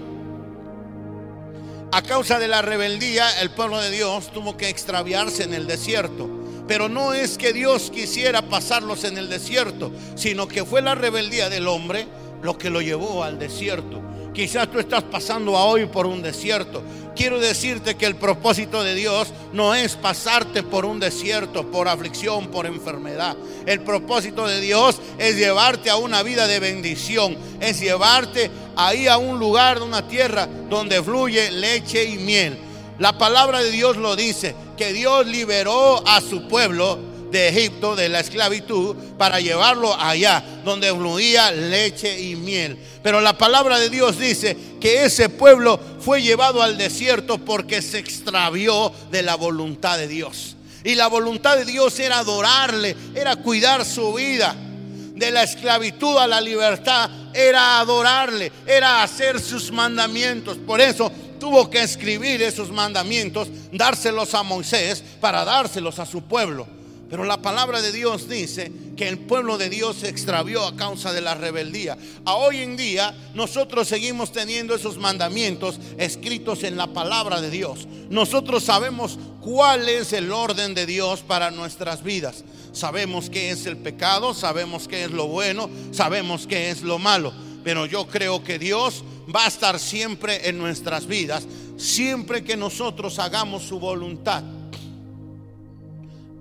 a 1.95 2.01
causa 2.01 2.39
de 2.39 2.49
la 2.49 2.63
rebeldía, 2.63 3.29
el 3.43 3.51
pueblo 3.51 3.79
de 3.79 3.91
Dios 3.91 4.33
tuvo 4.33 4.57
que 4.57 4.71
extraviarse 4.71 5.43
en 5.43 5.53
el 5.53 5.67
desierto. 5.67 6.42
Pero 6.73 6.89
no 6.89 7.13
es 7.13 7.37
que 7.37 7.53
Dios 7.53 7.91
quisiera 7.95 8.41
pasarlos 8.41 9.05
en 9.05 9.19
el 9.19 9.29
desierto, 9.29 9.93
sino 10.15 10.49
que 10.49 10.65
fue 10.65 10.81
la 10.81 10.95
rebeldía 10.95 11.51
del 11.51 11.69
hombre 11.69 12.07
lo 12.43 12.57
que 12.57 12.71
lo 12.71 12.81
llevó 12.81 13.23
al 13.23 13.39
desierto. 13.39 14.01
Quizás 14.33 14.71
tú 14.71 14.79
estás 14.79 15.03
pasando 15.03 15.53
hoy 15.53 15.85
por 15.85 16.07
un 16.07 16.23
desierto. 16.23 16.83
Quiero 17.15 17.39
decirte 17.39 17.97
que 17.97 18.07
el 18.07 18.17
propósito 18.17 18.83
de 18.83 18.95
Dios 18.95 19.35
no 19.53 19.75
es 19.75 19.97
pasarte 19.97 20.63
por 20.63 20.87
un 20.87 20.99
desierto, 20.99 21.71
por 21.71 21.89
aflicción, 21.89 22.47
por 22.47 22.65
enfermedad. 22.65 23.37
El 23.67 23.83
propósito 23.83 24.47
de 24.47 24.63
Dios 24.63 24.99
es 25.19 25.37
llevarte 25.37 25.91
a 25.91 25.97
una 25.97 26.23
vida 26.23 26.47
de 26.47 26.59
bendición, 26.59 27.37
es 27.61 27.81
llevarte 27.81 28.51
ahí 28.77 29.09
a 29.09 29.19
un 29.19 29.39
lugar, 29.39 29.77
a 29.77 29.85
una 29.85 30.09
tierra 30.09 30.49
donde 30.71 31.03
fluye 31.03 31.51
leche 31.51 32.03
y 32.03 32.17
miel. 32.17 32.72
La 33.03 33.19
palabra 33.19 33.61
de 33.61 33.73
Dios 33.73 33.97
lo 33.97 34.15
dice, 34.15 34.55
que 34.77 34.93
Dios 34.93 35.27
liberó 35.27 36.07
a 36.07 36.21
su 36.21 36.47
pueblo 36.47 37.01
de 37.33 37.49
Egipto, 37.49 37.97
de 37.97 38.09
la 38.09 38.21
esclavitud, 38.21 38.95
para 39.19 39.41
llevarlo 39.41 39.93
allá, 40.01 40.41
donde 40.65 40.95
fluía 40.95 41.51
leche 41.51 42.21
y 42.21 42.37
miel. 42.37 42.79
Pero 43.03 43.21
la 43.21 43.37
palabra 43.37 43.81
de 43.81 43.91
Dios 43.91 44.21
dice 44.21 44.57
que 44.81 45.05
ese 45.05 45.29
pueblo 45.29 45.81
fue 45.99 46.23
llevado 46.23 46.63
al 46.63 46.79
desierto 46.79 47.39
porque 47.39 47.83
se 47.83 47.99
extravió 47.99 48.93
de 49.11 49.25
la 49.25 49.35
voluntad 49.35 49.99
de 49.99 50.07
Dios. 50.07 50.55
Y 50.85 50.95
la 50.95 51.09
voluntad 51.09 51.57
de 51.57 51.65
Dios 51.65 51.99
era 51.99 52.21
adorarle, 52.21 52.95
era 53.17 53.35
cuidar 53.35 53.85
su 53.85 54.13
vida. 54.13 54.55
De 54.55 55.33
la 55.33 55.43
esclavitud 55.43 56.19
a 56.19 56.29
la 56.29 56.41
libertad 56.41 57.11
era 57.35 57.81
adorarle, 57.81 58.53
era 58.65 59.03
hacer 59.03 59.41
sus 59.41 59.73
mandamientos. 59.73 60.57
Por 60.59 60.81
eso 60.81 61.11
tuvo 61.43 61.69
que 61.69 61.83
escribir 61.83 62.41
esos 62.41 62.71
mandamientos, 62.71 63.49
dárselos 63.73 64.33
a 64.33 64.45
Moisés 64.45 65.03
para 65.21 65.45
dárselos 65.45 65.99
a 65.99 66.07
su 66.07 66.23
pueblo. 66.23 66.69
Pero 67.11 67.25
la 67.25 67.43
palabra 67.43 67.83
de 67.83 67.91
Dios 67.91 68.29
dice 68.29 68.71
que 68.97 69.09
el 69.09 69.19
pueblo 69.19 69.59
de 69.59 69.69
Dios 69.69 69.97
se 69.97 70.09
extravió 70.09 70.65
a 70.65 70.77
causa 70.77 71.13
de 71.13 71.21
la 71.21 71.35
rebeldía. 71.35 71.99
A 72.25 72.37
hoy 72.37 72.59
en 72.59 72.77
día 72.77 73.13
nosotros 73.35 73.89
seguimos 73.89 74.31
teniendo 74.31 74.77
esos 74.77 74.99
mandamientos 74.99 75.81
escritos 75.99 76.63
en 76.63 76.77
la 76.77 76.87
palabra 76.87 77.41
de 77.41 77.51
Dios. 77.51 77.89
Nosotros 78.09 78.63
sabemos 78.63 79.19
cuál 79.41 79.89
es 79.89 80.13
el 80.13 80.31
orden 80.31 80.75
de 80.75 80.87
Dios 80.87 81.23
para 81.23 81.51
nuestras 81.51 82.05
vidas. 82.05 82.45
Sabemos 82.73 83.31
qué 83.31 83.51
es 83.51 83.67
el 83.67 83.79
pecado, 83.79 84.33
sabemos 84.33 84.87
qué 84.87 85.03
es 85.07 85.11
lo 85.11 85.27
bueno, 85.27 85.69
sabemos 85.91 86.47
qué 86.47 86.71
es 86.71 86.83
lo 86.83 87.01
malo. 87.01 87.33
Pero 87.65 87.87
yo 87.87 88.07
creo 88.07 88.45
que 88.45 88.61
Dios 88.61 89.05
va 89.35 89.45
a 89.45 89.49
estar 89.49 89.79
siempre 89.79 90.49
en 90.49 90.59
nuestras 90.59 91.07
vidas, 91.07 91.47
siempre 91.77 92.43
que 92.43 92.57
nosotros 92.57 93.19
hagamos 93.19 93.63
su 93.63 93.79
voluntad. 93.79 94.43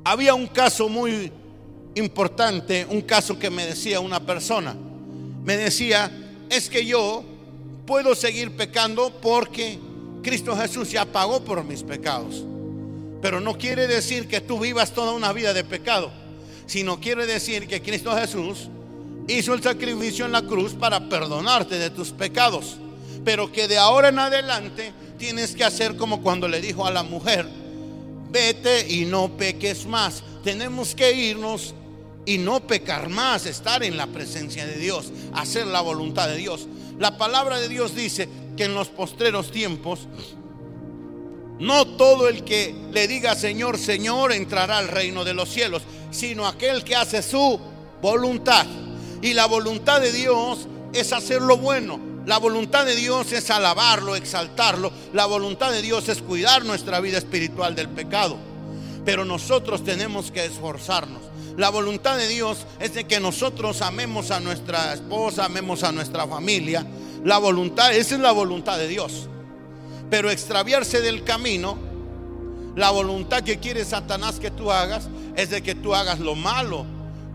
Había 0.04 0.34
un 0.34 0.48
caso 0.48 0.90
muy 0.90 1.32
importante, 1.96 2.86
un 2.90 3.02
caso 3.02 3.38
que 3.38 3.50
me 3.50 3.66
decía 3.66 4.00
una 4.00 4.20
persona. 4.20 4.76
Me 5.44 5.58
decía, 5.58 6.12
es 6.50 6.70
que 6.70 6.86
yo 6.86 7.24
puedo 7.86 8.16
seguir 8.16 8.56
pecando 8.56 9.12
porque 9.22 9.80
Cristo 10.24 10.56
Jesús 10.56 10.92
ya 10.92 11.06
pagó 11.06 11.44
por 11.44 11.64
mis 11.64 11.84
pecados. 11.84 12.44
Pero 13.22 13.40
no 13.40 13.58
quiere 13.58 13.88
decir 13.88 14.28
que 14.28 14.42
tú 14.42 14.60
vivas 14.60 14.94
toda 14.94 15.12
una 15.12 15.32
vida 15.34 15.54
de 15.54 15.64
pecado, 15.64 16.12
sino 16.66 17.00
quiere 17.00 17.28
decir 17.28 17.68
que 17.68 17.82
Cristo 17.82 18.16
Jesús 18.16 18.70
hizo 19.28 19.54
el 19.54 19.62
sacrificio 19.62 20.26
en 20.26 20.32
la 20.32 20.42
cruz 20.42 20.74
para 20.74 21.10
perdonarte 21.10 21.78
de 21.78 21.90
tus 21.90 22.12
pecados. 22.12 22.78
Pero 23.24 23.52
que 23.52 23.68
de 23.68 23.78
ahora 23.78 24.10
en 24.10 24.20
adelante 24.20 24.94
tienes 25.18 25.56
que 25.56 25.64
hacer 25.64 25.96
como 25.96 26.22
cuando 26.22 26.48
le 26.48 26.62
dijo 26.62 26.86
a 26.86 26.92
la 26.92 27.04
mujer, 27.04 27.48
vete 28.30 28.88
y 28.90 29.06
no 29.06 29.38
peques 29.38 29.86
más. 29.86 30.24
Tenemos 30.44 30.96
que 30.96 31.14
irnos 31.14 31.76
y 32.26 32.38
no 32.38 32.60
pecar 32.62 33.10
más, 33.10 33.46
estar 33.46 33.84
en 33.84 33.98
la 33.98 34.08
presencia 34.08 34.66
de 34.66 34.78
Dios, 34.78 35.12
hacer 35.34 35.68
la 35.68 35.82
voluntad 35.82 36.28
de 36.28 36.38
Dios. 36.38 36.68
La 37.00 37.18
palabra 37.18 37.60
de 37.60 37.70
Dios 37.70 37.96
dice 37.96 38.30
que 38.58 38.66
en 38.66 38.74
los 38.74 38.90
postreros 38.90 39.52
tiempos, 39.52 40.08
no 41.60 41.86
todo 41.86 42.28
el 42.28 42.44
que 42.44 42.74
le 42.92 43.08
diga 43.08 43.36
Señor, 43.36 43.78
Señor 43.78 44.32
entrará 44.34 44.80
al 44.80 44.88
reino 44.88 45.24
de 45.24 45.34
los 45.34 45.50
cielos, 45.50 45.84
sino 46.10 46.48
aquel 46.48 46.84
que 46.84 46.96
hace 46.96 47.22
su 47.22 47.60
voluntad. 48.02 48.66
Y 49.22 49.34
la 49.34 49.46
voluntad 49.46 50.02
de 50.02 50.12
Dios 50.12 50.68
es 50.94 51.14
hacer 51.14 51.42
lo 51.42 51.58
bueno, 51.58 52.12
la 52.26 52.38
voluntad 52.38 52.86
de 52.86 52.96
Dios 52.96 53.32
es 53.32 53.50
alabarlo, 53.50 54.16
exaltarlo. 54.16 54.92
La 55.12 55.26
voluntad 55.26 55.72
de 55.72 55.82
Dios 55.82 56.08
es 56.08 56.22
cuidar 56.22 56.64
nuestra 56.66 57.00
vida 57.00 57.18
espiritual 57.18 57.76
del 57.76 57.90
pecado. 57.90 58.38
Pero 59.04 59.26
nosotros 59.26 59.84
tenemos 59.84 60.30
que 60.32 60.46
esforzarnos. 60.46 61.22
La 61.58 61.70
voluntad 61.70 62.18
de 62.18 62.28
Dios 62.28 62.60
es 62.80 62.94
de 62.94 63.06
que 63.06 63.20
nosotros 63.20 63.82
amemos 63.82 64.30
a 64.30 64.40
nuestra 64.40 64.94
esposa, 64.94 65.46
amemos 65.46 65.84
a 65.84 65.92
nuestra 65.92 66.28
familia. 66.28 66.86
La 67.24 67.40
voluntad, 67.40 67.92
esa 67.94 68.16
es 68.16 68.22
la 68.22 68.32
voluntad 68.32 68.78
de 68.78 68.88
Dios. 68.88 69.28
Pero 70.12 70.30
extraviarse 70.30 71.02
del 71.02 71.24
camino, 71.24 71.78
la 72.76 72.92
voluntad 72.92 73.42
que 73.42 73.58
quiere 73.58 73.84
Satanás 73.84 74.40
que 74.40 74.52
tú 74.52 74.72
hagas, 74.72 75.10
es 75.36 75.50
de 75.50 75.64
que 75.64 75.74
tú 75.74 75.96
hagas 75.96 76.20
lo 76.20 76.36
malo 76.36 76.86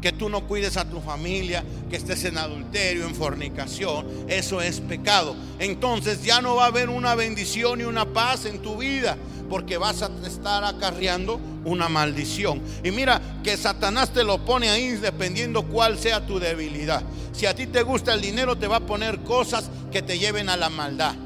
que 0.06 0.12
tú 0.12 0.28
no 0.28 0.46
cuides 0.46 0.76
a 0.76 0.84
tu 0.84 1.00
familia, 1.00 1.64
que 1.90 1.96
estés 1.96 2.24
en 2.26 2.38
adulterio, 2.38 3.08
en 3.08 3.14
fornicación, 3.16 4.06
eso 4.28 4.62
es 4.62 4.78
pecado. 4.78 5.34
Entonces 5.58 6.22
ya 6.22 6.40
no 6.40 6.54
va 6.54 6.66
a 6.66 6.68
haber 6.68 6.90
una 6.90 7.16
bendición 7.16 7.80
y 7.80 7.82
una 7.82 8.04
paz 8.04 8.44
en 8.44 8.62
tu 8.62 8.76
vida, 8.76 9.16
porque 9.50 9.78
vas 9.78 10.02
a 10.02 10.10
estar 10.24 10.62
acarreando 10.62 11.40
una 11.64 11.88
maldición. 11.88 12.62
Y 12.84 12.92
mira 12.92 13.20
que 13.42 13.56
Satanás 13.56 14.12
te 14.12 14.22
lo 14.22 14.44
pone 14.44 14.70
ahí 14.70 14.90
dependiendo 14.90 15.64
cuál 15.64 15.98
sea 15.98 16.24
tu 16.24 16.38
debilidad. 16.38 17.02
Si 17.32 17.46
a 17.46 17.56
ti 17.56 17.66
te 17.66 17.82
gusta 17.82 18.14
el 18.14 18.20
dinero, 18.20 18.56
te 18.56 18.68
va 18.68 18.76
a 18.76 18.86
poner 18.86 19.24
cosas 19.24 19.68
que 19.90 20.02
te 20.02 20.20
lleven 20.20 20.48
a 20.48 20.56
la 20.56 20.68
maldad. 20.70 21.16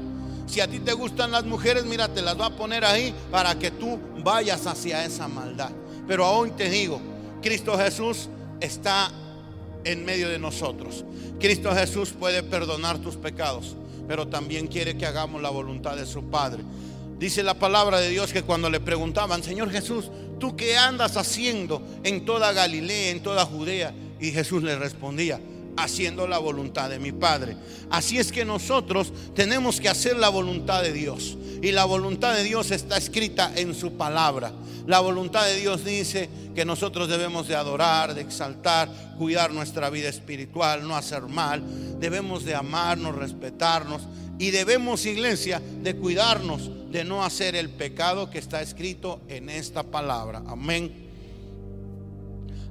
Si 0.47 0.59
a 0.59 0.67
ti 0.67 0.79
te 0.79 0.93
gustan 0.93 1.31
las 1.31 1.45
mujeres, 1.45 1.85
mira, 1.85 2.07
te 2.07 2.23
las 2.23 2.35
va 2.41 2.47
a 2.47 2.55
poner 2.55 2.83
ahí 2.83 3.13
para 3.29 3.59
que 3.59 3.69
tú 3.69 3.99
vayas 4.23 4.65
hacia 4.65 5.05
esa 5.05 5.27
maldad. 5.27 5.69
Pero 6.07 6.27
hoy 6.27 6.49
te 6.57 6.67
digo, 6.67 6.99
Cristo 7.43 7.77
Jesús 7.77 8.27
está 8.61 9.11
en 9.83 10.05
medio 10.05 10.29
de 10.29 10.39
nosotros. 10.39 11.03
Cristo 11.39 11.73
Jesús 11.73 12.11
puede 12.17 12.43
perdonar 12.43 12.99
tus 12.99 13.17
pecados, 13.17 13.75
pero 14.07 14.27
también 14.27 14.67
quiere 14.67 14.95
que 14.97 15.05
hagamos 15.05 15.41
la 15.41 15.49
voluntad 15.49 15.95
de 15.95 16.05
su 16.05 16.23
Padre. 16.29 16.63
Dice 17.19 17.43
la 17.43 17.55
palabra 17.55 17.99
de 17.99 18.09
Dios 18.09 18.31
que 18.31 18.43
cuando 18.43 18.69
le 18.69 18.79
preguntaban, 18.79 19.43
Señor 19.43 19.69
Jesús, 19.69 20.09
¿tú 20.39 20.55
qué 20.55 20.77
andas 20.77 21.17
haciendo 21.17 21.81
en 22.03 22.25
toda 22.25 22.53
Galilea, 22.53 23.11
en 23.11 23.21
toda 23.21 23.45
Judea? 23.45 23.93
Y 24.19 24.31
Jesús 24.31 24.63
le 24.63 24.77
respondía, 24.77 25.39
haciendo 25.77 26.27
la 26.27 26.37
voluntad 26.37 26.89
de 26.89 26.99
mi 26.99 27.11
Padre. 27.11 27.55
Así 27.89 28.17
es 28.17 28.31
que 28.31 28.45
nosotros 28.45 29.11
tenemos 29.35 29.79
que 29.79 29.89
hacer 29.89 30.17
la 30.17 30.29
voluntad 30.29 30.83
de 30.83 30.93
Dios. 30.93 31.37
Y 31.61 31.71
la 31.71 31.85
voluntad 31.85 32.35
de 32.35 32.43
Dios 32.43 32.71
está 32.71 32.97
escrita 32.97 33.51
en 33.55 33.75
su 33.75 33.93
palabra. 33.93 34.51
La 34.87 34.99
voluntad 34.99 35.45
de 35.45 35.57
Dios 35.57 35.85
dice 35.85 36.29
que 36.55 36.65
nosotros 36.65 37.07
debemos 37.07 37.47
de 37.47 37.55
adorar, 37.55 38.15
de 38.15 38.21
exaltar, 38.21 38.89
cuidar 39.17 39.51
nuestra 39.51 39.89
vida 39.89 40.09
espiritual, 40.09 40.87
no 40.87 40.95
hacer 40.95 41.23
mal. 41.23 41.63
Debemos 41.99 42.43
de 42.45 42.55
amarnos, 42.55 43.15
respetarnos. 43.15 44.01
Y 44.39 44.49
debemos, 44.49 45.05
iglesia, 45.05 45.61
de 45.83 45.95
cuidarnos 45.95 46.71
de 46.91 47.03
no 47.03 47.23
hacer 47.23 47.55
el 47.55 47.69
pecado 47.69 48.29
que 48.29 48.39
está 48.39 48.61
escrito 48.61 49.21
en 49.27 49.49
esta 49.49 49.83
palabra. 49.83 50.43
Amén. 50.47 51.09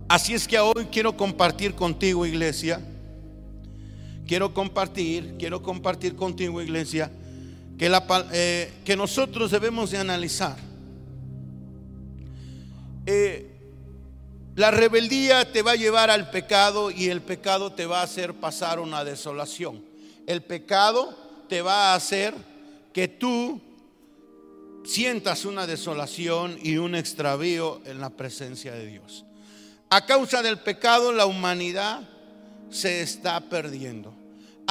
Así 0.08 0.34
es 0.34 0.46
que 0.46 0.58
hoy 0.58 0.88
quiero 0.90 1.16
compartir 1.16 1.74
contigo, 1.74 2.26
iglesia. 2.26 2.80
Quiero 4.31 4.55
compartir, 4.55 5.35
quiero 5.40 5.61
compartir 5.61 6.14
contigo, 6.14 6.62
iglesia, 6.62 7.11
que, 7.77 7.88
la, 7.88 8.07
eh, 8.33 8.73
que 8.85 8.95
nosotros 8.95 9.51
debemos 9.51 9.90
de 9.90 9.99
analizar. 9.99 10.57
Eh, 13.07 13.51
la 14.55 14.71
rebeldía 14.71 15.51
te 15.51 15.62
va 15.62 15.73
a 15.73 15.75
llevar 15.75 16.11
al 16.11 16.31
pecado 16.31 16.93
y 16.93 17.09
el 17.09 17.23
pecado 17.23 17.73
te 17.73 17.87
va 17.87 18.03
a 18.03 18.05
hacer 18.05 18.35
pasar 18.35 18.79
una 18.79 19.03
desolación. 19.03 19.85
El 20.29 20.45
pecado 20.45 21.12
te 21.49 21.61
va 21.61 21.90
a 21.90 21.97
hacer 21.97 22.33
que 22.93 23.09
tú 23.09 23.61
sientas 24.85 25.45
una 25.45 25.66
desolación 25.66 26.57
y 26.62 26.77
un 26.77 26.95
extravío 26.95 27.81
en 27.85 28.01
la 28.01 28.11
presencia 28.11 28.71
de 28.75 28.87
Dios. 28.87 29.25
A 29.88 30.07
causa 30.07 30.40
del 30.40 30.61
pecado 30.61 31.11
la 31.11 31.27
humanidad 31.27 32.09
se 32.71 33.03
está 33.03 33.40
perdiendo. 33.40 34.19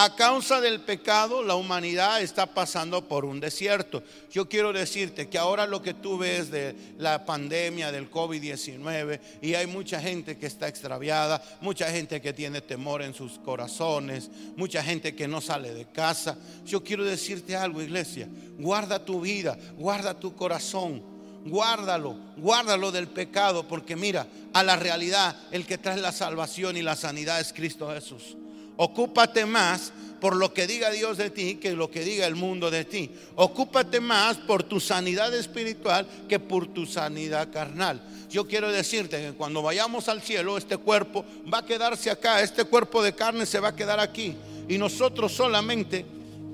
A 0.02 0.16
causa 0.16 0.62
del 0.62 0.80
pecado 0.80 1.44
la 1.44 1.56
humanidad 1.56 2.22
está 2.22 2.46
pasando 2.46 3.10
por 3.10 3.26
un 3.26 3.42
desierto. 3.42 4.02
Yo 4.32 4.48
quiero 4.48 4.72
decirte 4.72 5.28
que 5.28 5.38
ahora 5.38 5.68
lo 5.68 5.82
que 5.82 5.94
tú 5.94 6.18
ves 6.18 6.50
de 6.50 6.74
la 6.98 7.26
pandemia 7.26 7.92
del 7.92 8.10
COVID-19 8.10 9.20
y 9.42 9.56
hay 9.56 9.68
mucha 9.68 10.00
gente 10.00 10.38
que 10.38 10.46
está 10.46 10.70
extraviada, 10.70 11.44
mucha 11.60 11.92
gente 11.92 12.22
que 12.22 12.32
tiene 12.32 12.62
temor 12.62 13.02
en 13.02 13.14
sus 13.14 13.40
corazones, 13.40 14.32
mucha 14.56 14.82
gente 14.82 15.16
que 15.16 15.28
no 15.28 15.42
sale 15.42 15.74
de 15.74 15.84
casa. 15.84 16.38
Yo 16.66 16.82
quiero 16.82 17.04
decirte 17.04 17.58
algo, 17.58 17.82
iglesia, 17.82 18.30
guarda 18.58 19.04
tu 19.04 19.20
vida, 19.20 19.58
guarda 19.76 20.18
tu 20.18 20.34
corazón 20.34 21.20
guárdalo, 21.46 22.18
guárdalo 22.38 22.92
del 22.92 23.08
pecado, 23.08 23.66
porque 23.68 23.96
mira, 23.96 24.28
a 24.54 24.62
la 24.62 24.76
realidad 24.76 25.36
el 25.52 25.66
que 25.66 25.78
trae 25.78 25.98
la 25.98 26.12
salvación 26.12 26.76
y 26.78 26.82
la 26.82 26.98
sanidad 26.98 27.40
es 27.40 27.54
Cristo 27.54 27.90
Jesús. 27.94 28.36
Ocúpate 28.82 29.46
más 29.46 29.92
por 30.22 30.38
lo 30.38 30.54
que 30.54 30.66
diga 30.66 30.90
Dios 30.90 31.18
de 31.18 31.30
ti 31.30 31.56
que 31.56 31.74
lo 31.74 31.92
que 31.92 32.02
diga 32.02 32.26
el 32.26 32.36
mundo 32.36 32.72
de 32.72 32.86
ti. 32.86 33.12
Ocúpate 33.36 34.00
más 34.00 34.38
por 34.38 34.64
tu 34.64 34.80
sanidad 34.80 35.36
espiritual 35.36 36.08
que 36.30 36.40
por 36.40 36.66
tu 36.68 36.86
sanidad 36.86 37.52
carnal. 37.52 38.02
Yo 38.30 38.48
quiero 38.48 38.72
decirte 38.72 39.18
que 39.22 39.34
cuando 39.34 39.62
vayamos 39.62 40.08
al 40.08 40.22
cielo, 40.22 40.58
este 40.58 40.78
cuerpo 40.78 41.26
va 41.54 41.58
a 41.58 41.66
quedarse 41.66 42.10
acá, 42.10 42.42
este 42.42 42.64
cuerpo 42.64 43.04
de 43.04 43.14
carne 43.14 43.46
se 43.46 43.60
va 43.60 43.68
a 43.70 43.76
quedar 43.76 44.00
aquí. 44.00 44.34
Y 44.70 44.78
nosotros 44.78 45.34
solamente 45.34 46.06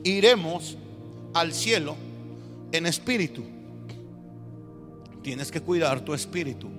iremos 0.04 0.78
al 1.36 1.54
cielo 1.54 1.96
en 2.72 2.88
espíritu. 2.88 3.44
Tienes 5.22 5.52
que 5.52 5.62
cuidar 5.62 6.04
tu 6.04 6.16
espíritu. 6.16 6.70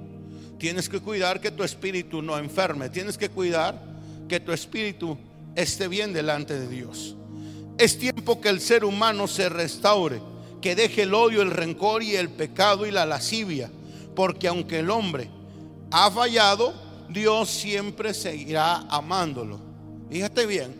Tienes 0.58 0.88
que 0.88 0.98
cuidar 0.98 1.40
que 1.40 1.52
tu 1.52 1.62
espíritu 1.62 2.20
no 2.20 2.36
enferme. 2.36 2.88
Tienes 2.88 3.16
que 3.16 3.28
cuidar 3.28 3.80
que 4.28 4.40
tu 4.40 4.50
espíritu 4.50 5.16
esté 5.56 5.88
bien 5.88 6.12
delante 6.12 6.58
de 6.58 6.68
Dios. 6.68 7.16
Es 7.78 7.98
tiempo 7.98 8.40
que 8.40 8.48
el 8.48 8.60
ser 8.60 8.84
humano 8.84 9.26
se 9.26 9.48
restaure, 9.48 10.20
que 10.60 10.76
deje 10.76 11.02
el 11.02 11.14
odio, 11.14 11.42
el 11.42 11.50
rencor 11.50 12.02
y 12.02 12.14
el 12.14 12.30
pecado 12.30 12.86
y 12.86 12.90
la 12.90 13.04
lascivia. 13.04 13.70
Porque 14.14 14.48
aunque 14.48 14.78
el 14.78 14.90
hombre 14.90 15.28
ha 15.90 16.10
fallado, 16.10 16.74
Dios 17.10 17.50
siempre 17.50 18.14
seguirá 18.14 18.86
amándolo. 18.88 19.60
Fíjate 20.10 20.46
bien, 20.46 20.74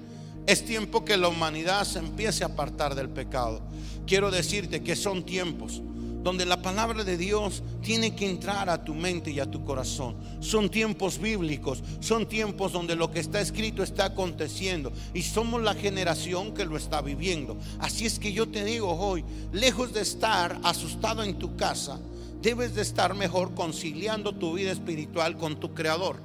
es 0.47 0.65
tiempo 0.65 1.05
que 1.05 1.17
la 1.17 1.29
humanidad 1.29 1.85
se 1.85 1.99
empiece 1.99 2.45
a 2.45 2.49
apartar 2.49 2.95
del 2.95 3.09
pecado. 3.09 3.61
Quiero 4.07 4.31
decirte 4.31 4.83
que 4.83 4.97
son 4.97 5.25
tiempos 5.25 5.83
donde 6.27 6.45
la 6.45 6.61
palabra 6.61 7.05
de 7.05 7.17
Dios 7.17 7.63
tiene 7.83 8.17
que 8.17 8.29
entrar 8.29 8.69
a 8.69 8.83
tu 8.83 8.97
mente 8.97 9.31
y 9.31 9.39
a 9.39 9.49
tu 9.49 9.65
corazón. 9.65 10.17
Son 10.41 10.69
tiempos 10.69 11.21
bíblicos, 11.21 11.85
son 12.01 12.27
tiempos 12.27 12.73
donde 12.73 12.97
lo 12.97 13.13
que 13.13 13.21
está 13.21 13.41
escrito 13.41 13.85
está 13.85 14.07
aconteciendo 14.07 14.93
y 15.15 15.23
somos 15.23 15.63
la 15.63 15.75
generación 15.75 16.53
que 16.53 16.65
lo 16.65 16.77
está 16.77 17.01
viviendo. 17.01 17.57
Así 17.79 18.07
es 18.07 18.19
que 18.19 18.33
yo 18.33 18.49
te 18.49 18.65
digo 18.65 18.91
hoy, 18.91 19.25
lejos 19.53 19.93
de 19.93 20.01
estar 20.01 20.59
asustado 20.65 21.23
en 21.23 21.39
tu 21.39 21.55
casa, 21.55 22.01
debes 22.43 22.75
de 22.75 22.83
estar 22.83 23.15
mejor 23.15 23.55
conciliando 23.55 24.35
tu 24.35 24.55
vida 24.55 24.73
espiritual 24.73 25.37
con 25.37 25.61
tu 25.61 25.75
Creador. 25.75 26.17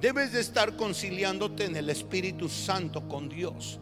Debes 0.00 0.32
de 0.32 0.42
estar 0.42 0.76
conciliándote 0.76 1.64
en 1.64 1.74
el 1.74 1.90
Espíritu 1.90 2.48
Santo 2.48 3.08
con 3.08 3.28
Dios. 3.28 3.80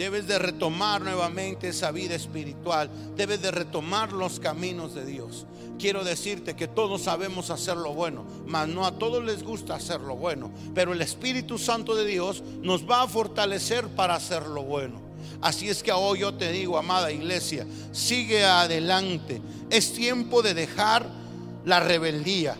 Debes 0.00 0.26
de 0.26 0.38
retomar 0.38 1.02
nuevamente 1.02 1.68
esa 1.68 1.90
vida 1.90 2.14
espiritual. 2.14 2.88
Debes 3.16 3.42
de 3.42 3.50
retomar 3.50 4.14
los 4.14 4.40
caminos 4.40 4.94
de 4.94 5.04
Dios. 5.04 5.44
Quiero 5.78 6.04
decirte 6.04 6.56
que 6.56 6.66
todos 6.66 7.02
sabemos 7.02 7.50
hacer 7.50 7.76
lo 7.76 7.92
bueno, 7.92 8.24
mas 8.46 8.66
no 8.66 8.86
a 8.86 8.92
todos 8.92 9.22
les 9.22 9.42
gusta 9.42 9.74
hacer 9.74 10.00
lo 10.00 10.16
bueno. 10.16 10.50
Pero 10.74 10.94
el 10.94 11.02
Espíritu 11.02 11.58
Santo 11.58 11.94
de 11.94 12.06
Dios 12.06 12.42
nos 12.62 12.88
va 12.88 13.02
a 13.02 13.08
fortalecer 13.08 13.88
para 13.88 14.14
hacer 14.14 14.46
lo 14.46 14.62
bueno. 14.62 15.02
Así 15.42 15.68
es 15.68 15.82
que 15.82 15.92
hoy 15.92 16.20
yo 16.20 16.32
te 16.32 16.50
digo, 16.50 16.78
amada 16.78 17.12
iglesia, 17.12 17.66
sigue 17.92 18.42
adelante. 18.42 19.42
Es 19.68 19.92
tiempo 19.92 20.40
de 20.40 20.54
dejar 20.54 21.10
la 21.66 21.78
rebeldía. 21.80 22.56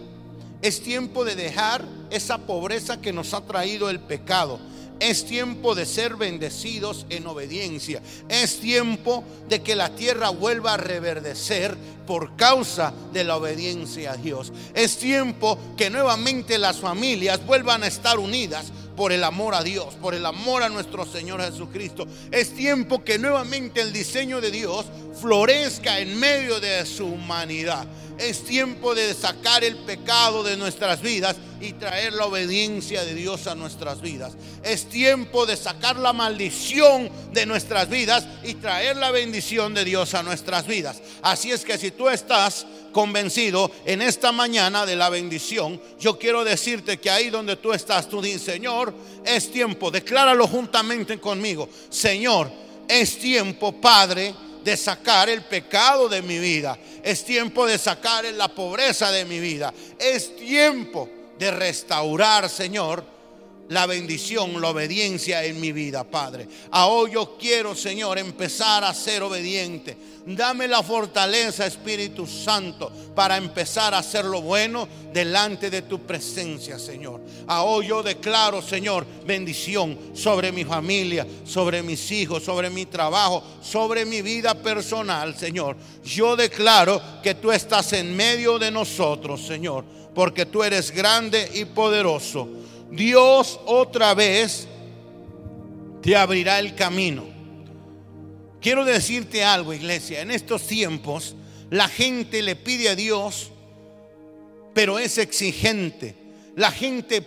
Es 0.60 0.82
tiempo 0.82 1.24
de 1.24 1.36
dejar 1.36 1.86
esa 2.10 2.36
pobreza 2.36 3.00
que 3.00 3.14
nos 3.14 3.32
ha 3.32 3.40
traído 3.46 3.88
el 3.88 3.98
pecado. 3.98 4.60
Es 5.00 5.24
tiempo 5.24 5.74
de 5.74 5.86
ser 5.86 6.16
bendecidos 6.16 7.06
en 7.08 7.26
obediencia. 7.26 8.02
Es 8.28 8.60
tiempo 8.60 9.24
de 9.48 9.62
que 9.62 9.74
la 9.74 9.94
tierra 9.94 10.28
vuelva 10.28 10.74
a 10.74 10.76
reverdecer 10.76 11.76
por 12.06 12.36
causa 12.36 12.92
de 13.12 13.24
la 13.24 13.36
obediencia 13.36 14.12
a 14.12 14.16
Dios. 14.16 14.52
Es 14.74 14.98
tiempo 14.98 15.58
que 15.76 15.90
nuevamente 15.90 16.58
las 16.58 16.80
familias 16.80 17.44
vuelvan 17.46 17.82
a 17.82 17.86
estar 17.86 18.18
unidas 18.18 18.72
por 19.00 19.12
el 19.12 19.24
amor 19.24 19.54
a 19.54 19.62
Dios, 19.62 19.94
por 19.94 20.14
el 20.14 20.26
amor 20.26 20.62
a 20.62 20.68
nuestro 20.68 21.06
Señor 21.06 21.42
Jesucristo. 21.42 22.06
Es 22.30 22.54
tiempo 22.54 23.02
que 23.02 23.18
nuevamente 23.18 23.80
el 23.80 23.94
diseño 23.94 24.42
de 24.42 24.50
Dios 24.50 24.84
florezca 25.18 26.00
en 26.00 26.20
medio 26.20 26.60
de 26.60 26.84
su 26.84 27.06
humanidad. 27.06 27.86
Es 28.18 28.44
tiempo 28.44 28.94
de 28.94 29.14
sacar 29.14 29.64
el 29.64 29.78
pecado 29.78 30.42
de 30.42 30.58
nuestras 30.58 31.00
vidas 31.00 31.36
y 31.62 31.72
traer 31.72 32.12
la 32.12 32.26
obediencia 32.26 33.02
de 33.02 33.14
Dios 33.14 33.46
a 33.46 33.54
nuestras 33.54 34.02
vidas. 34.02 34.34
Es 34.62 34.86
tiempo 34.90 35.46
de 35.46 35.56
sacar 35.56 35.96
la 35.96 36.12
maldición 36.12 37.10
de 37.32 37.46
nuestras 37.46 37.88
vidas 37.88 38.26
y 38.44 38.52
traer 38.52 38.98
la 38.98 39.10
bendición 39.12 39.72
de 39.72 39.86
Dios 39.86 40.12
a 40.12 40.22
nuestras 40.22 40.66
vidas. 40.66 41.00
Así 41.22 41.50
es 41.50 41.64
que 41.64 41.78
si 41.78 41.90
tú 41.90 42.10
estás 42.10 42.66
convencido 42.92 43.70
en 43.84 44.02
esta 44.02 44.32
mañana 44.32 44.86
de 44.86 44.96
la 44.96 45.08
bendición, 45.08 45.80
yo 45.98 46.18
quiero 46.18 46.44
decirte 46.44 46.98
que 46.98 47.10
ahí 47.10 47.30
donde 47.30 47.56
tú 47.56 47.72
estás, 47.72 48.08
tú 48.08 48.20
dices, 48.20 48.42
Señor, 48.42 48.94
es 49.24 49.50
tiempo, 49.50 49.90
decláralo 49.90 50.46
juntamente 50.46 51.18
conmigo, 51.18 51.68
Señor, 51.88 52.50
es 52.88 53.18
tiempo, 53.18 53.72
Padre, 53.80 54.34
de 54.64 54.76
sacar 54.76 55.28
el 55.28 55.42
pecado 55.42 56.08
de 56.08 56.22
mi 56.22 56.38
vida. 56.38 56.78
Es 57.02 57.24
tiempo 57.24 57.66
de 57.66 57.78
sacar 57.78 58.24
la 58.24 58.48
pobreza 58.48 59.10
de 59.10 59.24
mi 59.24 59.38
vida. 59.38 59.72
Es 59.98 60.36
tiempo 60.36 61.08
de 61.38 61.50
restaurar, 61.50 62.48
Señor, 62.48 63.04
la 63.70 63.86
bendición, 63.86 64.60
la 64.60 64.70
obediencia 64.70 65.44
en 65.44 65.60
mi 65.60 65.70
vida, 65.70 66.02
Padre. 66.02 66.48
Ahora 66.72 67.12
yo 67.12 67.36
quiero, 67.38 67.74
Señor, 67.76 68.18
empezar 68.18 68.82
a 68.82 68.92
ser 68.92 69.22
obediente. 69.22 69.96
Dame 70.26 70.66
la 70.66 70.82
fortaleza, 70.82 71.66
Espíritu 71.66 72.26
Santo, 72.26 72.90
para 73.14 73.36
empezar 73.36 73.94
a 73.94 73.98
hacer 73.98 74.24
lo 74.24 74.42
bueno 74.42 74.88
delante 75.12 75.70
de 75.70 75.82
tu 75.82 76.00
presencia, 76.00 76.80
Señor. 76.80 77.20
Ahora 77.46 77.86
yo 77.86 78.02
declaro, 78.02 78.60
Señor, 78.60 79.06
bendición 79.24 79.96
sobre 80.14 80.50
mi 80.50 80.64
familia, 80.64 81.24
sobre 81.44 81.80
mis 81.80 82.10
hijos, 82.10 82.42
sobre 82.42 82.70
mi 82.70 82.86
trabajo, 82.86 83.42
sobre 83.62 84.04
mi 84.04 84.20
vida 84.20 84.52
personal, 84.54 85.36
Señor. 85.36 85.76
Yo 86.04 86.34
declaro 86.34 87.00
que 87.22 87.36
tú 87.36 87.52
estás 87.52 87.92
en 87.92 88.16
medio 88.16 88.58
de 88.58 88.72
nosotros, 88.72 89.46
Señor, 89.46 89.84
porque 90.12 90.44
tú 90.44 90.64
eres 90.64 90.90
grande 90.90 91.48
y 91.54 91.66
poderoso 91.66 92.48
Dios 92.90 93.60
otra 93.66 94.14
vez 94.14 94.66
te 96.02 96.16
abrirá 96.16 96.58
el 96.58 96.74
camino. 96.74 97.24
Quiero 98.60 98.84
decirte 98.84 99.44
algo, 99.44 99.72
iglesia. 99.72 100.20
En 100.20 100.30
estos 100.30 100.66
tiempos 100.66 101.34
la 101.70 101.88
gente 101.88 102.42
le 102.42 102.56
pide 102.56 102.88
a 102.88 102.96
Dios, 102.96 103.52
pero 104.74 104.98
es 104.98 105.18
exigente. 105.18 106.16
La 106.56 106.72
gente 106.72 107.24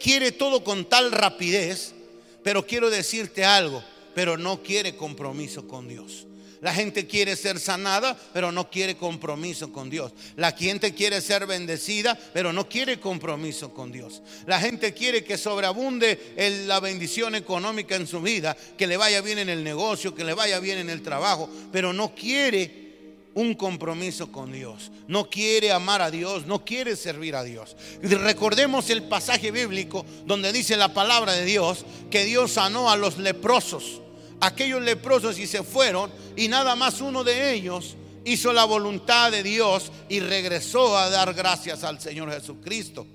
quiere 0.00 0.32
todo 0.32 0.64
con 0.64 0.88
tal 0.88 1.12
rapidez, 1.12 1.94
pero 2.42 2.66
quiero 2.66 2.90
decirte 2.90 3.44
algo, 3.44 3.84
pero 4.14 4.38
no 4.38 4.62
quiere 4.62 4.96
compromiso 4.96 5.68
con 5.68 5.86
Dios. 5.86 6.26
La 6.64 6.72
gente 6.72 7.06
quiere 7.06 7.36
ser 7.36 7.60
sanada, 7.60 8.16
pero 8.32 8.50
no 8.50 8.70
quiere 8.70 8.96
compromiso 8.96 9.70
con 9.70 9.90
Dios. 9.90 10.12
La 10.34 10.52
gente 10.52 10.94
quiere 10.94 11.20
ser 11.20 11.46
bendecida, 11.46 12.18
pero 12.32 12.54
no 12.54 12.70
quiere 12.70 12.98
compromiso 12.98 13.74
con 13.74 13.92
Dios. 13.92 14.22
La 14.46 14.58
gente 14.58 14.94
quiere 14.94 15.22
que 15.22 15.36
sobreabunde 15.36 16.32
la 16.66 16.80
bendición 16.80 17.34
económica 17.34 17.96
en 17.96 18.06
su 18.06 18.22
vida, 18.22 18.56
que 18.78 18.86
le 18.86 18.96
vaya 18.96 19.20
bien 19.20 19.40
en 19.40 19.50
el 19.50 19.62
negocio, 19.62 20.14
que 20.14 20.24
le 20.24 20.32
vaya 20.32 20.58
bien 20.58 20.78
en 20.78 20.88
el 20.88 21.02
trabajo, 21.02 21.50
pero 21.70 21.92
no 21.92 22.14
quiere 22.14 23.28
un 23.34 23.52
compromiso 23.52 24.32
con 24.32 24.50
Dios. 24.50 24.90
No 25.06 25.28
quiere 25.28 25.70
amar 25.70 26.00
a 26.00 26.10
Dios, 26.10 26.46
no 26.46 26.64
quiere 26.64 26.96
servir 26.96 27.36
a 27.36 27.44
Dios. 27.44 27.76
Recordemos 28.00 28.88
el 28.88 29.02
pasaje 29.02 29.50
bíblico 29.50 30.06
donde 30.24 30.50
dice 30.50 30.78
la 30.78 30.94
palabra 30.94 31.34
de 31.34 31.44
Dios 31.44 31.84
que 32.10 32.24
Dios 32.24 32.52
sanó 32.52 32.90
a 32.90 32.96
los 32.96 33.18
leprosos 33.18 34.00
aquellos 34.40 34.82
leprosos 34.82 35.38
y 35.38 35.46
se 35.46 35.62
fueron 35.62 36.10
y 36.36 36.48
nada 36.48 36.74
más 36.76 37.00
uno 37.00 37.24
de 37.24 37.52
ellos 37.52 37.96
hizo 38.24 38.52
la 38.52 38.64
voluntad 38.64 39.30
de 39.30 39.42
Dios 39.42 39.92
y 40.08 40.20
regresó 40.20 40.96
a 40.96 41.10
dar 41.10 41.34
gracias 41.34 41.84
al 41.84 42.00
Señor 42.00 42.32
Jesucristo. 42.32 43.06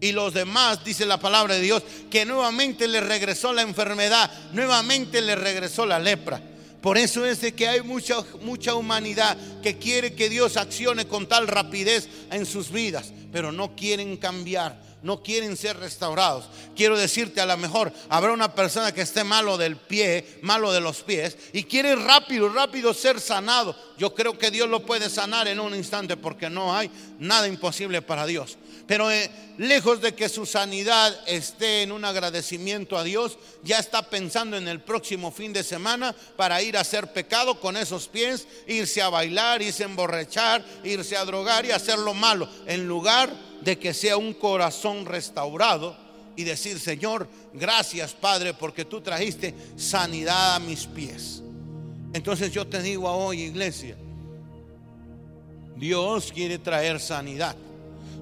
Y 0.00 0.12
los 0.12 0.32
demás, 0.32 0.82
dice 0.82 1.04
la 1.04 1.20
palabra 1.20 1.54
de 1.54 1.60
Dios, 1.60 1.82
que 2.10 2.24
nuevamente 2.24 2.88
le 2.88 3.00
regresó 3.00 3.52
la 3.52 3.62
enfermedad, 3.62 4.30
nuevamente 4.52 5.20
le 5.20 5.36
regresó 5.36 5.84
la 5.84 5.98
lepra. 5.98 6.42
Por 6.80 6.96
eso 6.96 7.26
es 7.26 7.40
de 7.40 7.52
que 7.52 7.68
hay 7.68 7.82
mucha, 7.82 8.16
mucha 8.42 8.74
humanidad 8.74 9.36
que 9.62 9.78
quiere 9.78 10.14
que 10.14 10.28
Dios 10.28 10.56
accione 10.56 11.06
con 11.06 11.26
tal 11.26 11.46
rapidez 11.46 12.08
en 12.30 12.46
sus 12.46 12.70
vidas, 12.70 13.12
pero 13.32 13.52
no 13.52 13.76
quieren 13.76 14.16
cambiar 14.16 14.90
no 15.02 15.22
quieren 15.22 15.56
ser 15.56 15.78
restaurados. 15.78 16.48
Quiero 16.76 16.96
decirte, 16.96 17.40
a 17.40 17.46
lo 17.46 17.56
mejor 17.56 17.92
habrá 18.08 18.32
una 18.32 18.54
persona 18.54 18.92
que 18.92 19.02
esté 19.02 19.24
malo 19.24 19.56
del 19.56 19.76
pie, 19.76 20.38
malo 20.42 20.72
de 20.72 20.80
los 20.80 21.02
pies, 21.02 21.36
y 21.52 21.64
quiere 21.64 21.96
rápido, 21.96 22.48
rápido 22.48 22.92
ser 22.94 23.20
sanado. 23.20 23.74
Yo 23.98 24.14
creo 24.14 24.38
que 24.38 24.50
Dios 24.50 24.68
lo 24.68 24.84
puede 24.84 25.10
sanar 25.10 25.48
en 25.48 25.60
un 25.60 25.74
instante 25.74 26.16
porque 26.16 26.50
no 26.50 26.74
hay 26.74 26.90
nada 27.18 27.48
imposible 27.48 28.02
para 28.02 28.26
Dios. 28.26 28.58
Pero 28.90 29.08
eh, 29.08 29.30
lejos 29.56 30.00
de 30.00 30.16
que 30.16 30.28
su 30.28 30.44
sanidad 30.44 31.16
esté 31.28 31.82
en 31.82 31.92
un 31.92 32.04
agradecimiento 32.04 32.98
a 32.98 33.04
Dios, 33.04 33.38
ya 33.62 33.78
está 33.78 34.02
pensando 34.02 34.56
en 34.56 34.66
el 34.66 34.80
próximo 34.80 35.30
fin 35.30 35.52
de 35.52 35.62
semana 35.62 36.12
para 36.36 36.60
ir 36.60 36.76
a 36.76 36.80
hacer 36.80 37.12
pecado 37.12 37.60
con 37.60 37.76
esos 37.76 38.08
pies, 38.08 38.48
irse 38.66 39.00
a 39.00 39.08
bailar, 39.08 39.62
irse 39.62 39.84
a 39.84 39.86
emborrachar, 39.86 40.64
irse 40.82 41.16
a 41.16 41.24
drogar 41.24 41.64
y 41.64 41.70
hacer 41.70 42.00
lo 42.00 42.14
malo, 42.14 42.48
en 42.66 42.88
lugar 42.88 43.32
de 43.60 43.78
que 43.78 43.94
sea 43.94 44.16
un 44.16 44.34
corazón 44.34 45.06
restaurado 45.06 45.96
y 46.34 46.42
decir, 46.42 46.80
Señor, 46.80 47.28
gracias 47.54 48.12
Padre, 48.12 48.54
porque 48.54 48.84
tú 48.84 49.00
trajiste 49.00 49.54
sanidad 49.76 50.56
a 50.56 50.58
mis 50.58 50.86
pies. 50.86 51.44
Entonces 52.12 52.50
yo 52.50 52.66
te 52.66 52.82
digo 52.82 53.08
hoy, 53.08 53.42
iglesia, 53.42 53.96
Dios 55.76 56.32
quiere 56.32 56.58
traer 56.58 56.98
sanidad. 56.98 57.54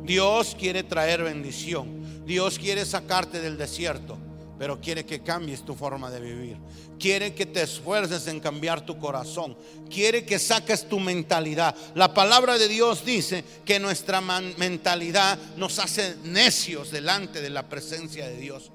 Dios 0.04 0.56
quiere 0.58 0.82
traer 0.82 1.22
bendición. 1.22 2.24
Dios 2.24 2.58
quiere 2.58 2.84
sacarte 2.84 3.40
del 3.40 3.56
desierto, 3.56 4.18
pero 4.58 4.80
quiere 4.80 5.06
que 5.06 5.20
cambies 5.20 5.64
tu 5.64 5.74
forma 5.74 6.10
de 6.10 6.20
vivir. 6.20 6.56
Quiere 6.98 7.34
que 7.34 7.46
te 7.46 7.62
esfuerces 7.62 8.26
en 8.26 8.40
cambiar 8.40 8.84
tu 8.84 8.98
corazón. 8.98 9.56
Quiere 9.88 10.24
que 10.24 10.38
saques 10.38 10.88
tu 10.88 10.98
mentalidad. 10.98 11.74
La 11.94 12.12
palabra 12.12 12.58
de 12.58 12.68
Dios 12.68 13.04
dice 13.04 13.44
que 13.64 13.78
nuestra 13.78 14.20
mentalidad 14.20 15.38
nos 15.56 15.78
hace 15.78 16.16
necios 16.24 16.90
delante 16.90 17.40
de 17.40 17.50
la 17.50 17.68
presencia 17.68 18.26
de 18.26 18.36
Dios. 18.36 18.72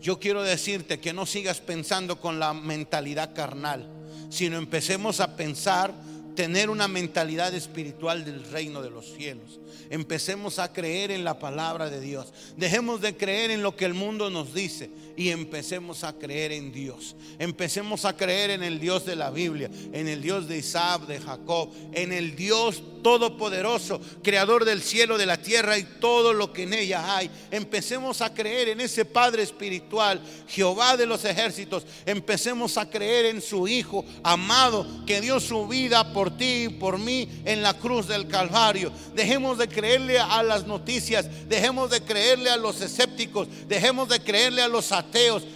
Yo 0.00 0.20
quiero 0.20 0.42
decirte 0.42 1.00
que 1.00 1.14
no 1.14 1.24
sigas 1.24 1.60
pensando 1.60 2.20
con 2.20 2.38
la 2.38 2.52
mentalidad 2.52 3.34
carnal, 3.34 3.88
sino 4.28 4.58
empecemos 4.58 5.20
a 5.20 5.34
pensar 5.34 5.94
tener 6.34 6.70
una 6.70 6.88
mentalidad 6.88 7.54
espiritual 7.54 8.24
del 8.24 8.44
reino 8.44 8.82
de 8.82 8.90
los 8.90 9.12
cielos. 9.14 9.60
Empecemos 9.90 10.58
a 10.58 10.72
creer 10.72 11.10
en 11.10 11.24
la 11.24 11.38
palabra 11.38 11.90
de 11.90 12.00
Dios. 12.00 12.32
Dejemos 12.56 13.00
de 13.00 13.16
creer 13.16 13.50
en 13.50 13.62
lo 13.62 13.76
que 13.76 13.84
el 13.84 13.94
mundo 13.94 14.30
nos 14.30 14.54
dice 14.54 14.90
y 15.16 15.30
empecemos 15.30 16.04
a 16.04 16.12
creer 16.12 16.52
en 16.52 16.72
Dios. 16.72 17.16
Empecemos 17.38 18.04
a 18.04 18.16
creer 18.16 18.50
en 18.50 18.62
el 18.62 18.80
Dios 18.80 19.04
de 19.04 19.16
la 19.16 19.30
Biblia, 19.30 19.70
en 19.92 20.08
el 20.08 20.22
Dios 20.22 20.48
de 20.48 20.58
Isaac, 20.58 21.06
de 21.06 21.20
Jacob, 21.20 21.70
en 21.92 22.12
el 22.12 22.36
Dios 22.36 22.82
todopoderoso, 23.02 24.00
creador 24.22 24.64
del 24.64 24.82
cielo, 24.82 25.18
de 25.18 25.26
la 25.26 25.36
tierra 25.36 25.78
y 25.78 25.84
todo 25.84 26.32
lo 26.32 26.52
que 26.52 26.62
en 26.62 26.74
ella 26.74 27.16
hay. 27.16 27.30
Empecemos 27.50 28.22
a 28.22 28.32
creer 28.32 28.70
en 28.70 28.80
ese 28.80 29.04
Padre 29.04 29.42
espiritual, 29.42 30.20
Jehová 30.48 30.96
de 30.96 31.06
los 31.06 31.24
ejércitos. 31.24 31.86
Empecemos 32.06 32.78
a 32.78 32.88
creer 32.88 33.26
en 33.26 33.42
su 33.42 33.68
Hijo 33.68 34.04
amado 34.22 34.86
que 35.06 35.20
dio 35.20 35.38
su 35.38 35.66
vida 35.68 36.12
por 36.12 36.36
ti 36.36 36.64
y 36.64 36.68
por 36.70 36.98
mí 36.98 37.28
en 37.44 37.62
la 37.62 37.74
cruz 37.74 38.08
del 38.08 38.26
Calvario. 38.26 38.90
Dejemos 39.14 39.58
de 39.58 39.68
creerle 39.68 40.18
a 40.18 40.42
las 40.42 40.66
noticias, 40.66 41.26
dejemos 41.48 41.90
de 41.90 42.00
creerle 42.00 42.50
a 42.50 42.56
los 42.56 42.80
escépticos, 42.80 43.48
dejemos 43.68 44.08
de 44.08 44.20
creerle 44.20 44.62
a 44.62 44.68
los 44.68 44.92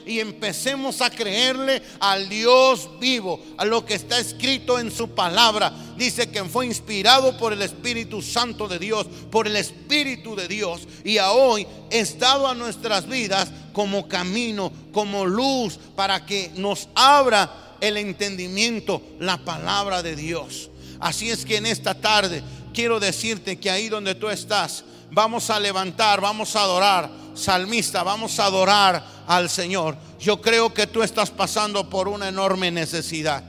y 0.06 0.20
empecemos 0.20 1.00
a 1.00 1.10
creerle 1.10 1.82
al 2.00 2.28
Dios 2.28 2.88
vivo, 3.00 3.40
a 3.56 3.64
lo 3.64 3.84
que 3.84 3.94
está 3.94 4.18
escrito 4.18 4.78
en 4.78 4.90
su 4.90 5.10
palabra. 5.10 5.72
Dice 5.96 6.30
que 6.30 6.44
fue 6.44 6.66
inspirado 6.66 7.36
por 7.36 7.52
el 7.52 7.62
Espíritu 7.62 8.22
Santo 8.22 8.68
de 8.68 8.78
Dios, 8.78 9.06
por 9.30 9.46
el 9.46 9.56
Espíritu 9.56 10.36
de 10.36 10.46
Dios 10.46 10.82
y 11.04 11.18
a 11.18 11.32
hoy 11.32 11.66
es 11.90 12.18
dado 12.18 12.46
a 12.46 12.54
nuestras 12.54 13.08
vidas 13.08 13.48
como 13.72 14.06
camino, 14.06 14.72
como 14.92 15.26
luz 15.26 15.78
para 15.96 16.24
que 16.24 16.52
nos 16.54 16.88
abra 16.94 17.76
el 17.80 17.96
entendimiento, 17.96 19.02
la 19.18 19.38
palabra 19.38 20.02
de 20.02 20.14
Dios. 20.16 20.70
Así 21.00 21.30
es 21.30 21.44
que 21.44 21.56
en 21.56 21.66
esta 21.66 21.94
tarde 21.94 22.42
quiero 22.72 23.00
decirte 23.00 23.58
que 23.58 23.70
ahí 23.70 23.88
donde 23.88 24.14
tú 24.14 24.28
estás, 24.28 24.84
vamos 25.10 25.50
a 25.50 25.58
levantar, 25.60 26.20
vamos 26.20 26.54
a 26.54 26.62
adorar. 26.62 27.10
Salmista, 27.38 28.02
vamos 28.02 28.38
a 28.40 28.46
adorar 28.46 29.04
al 29.26 29.48
Señor. 29.48 29.96
Yo 30.18 30.40
creo 30.40 30.74
que 30.74 30.86
tú 30.86 31.02
estás 31.02 31.30
pasando 31.30 31.88
por 31.88 32.08
una 32.08 32.28
enorme 32.28 32.70
necesidad. 32.70 33.44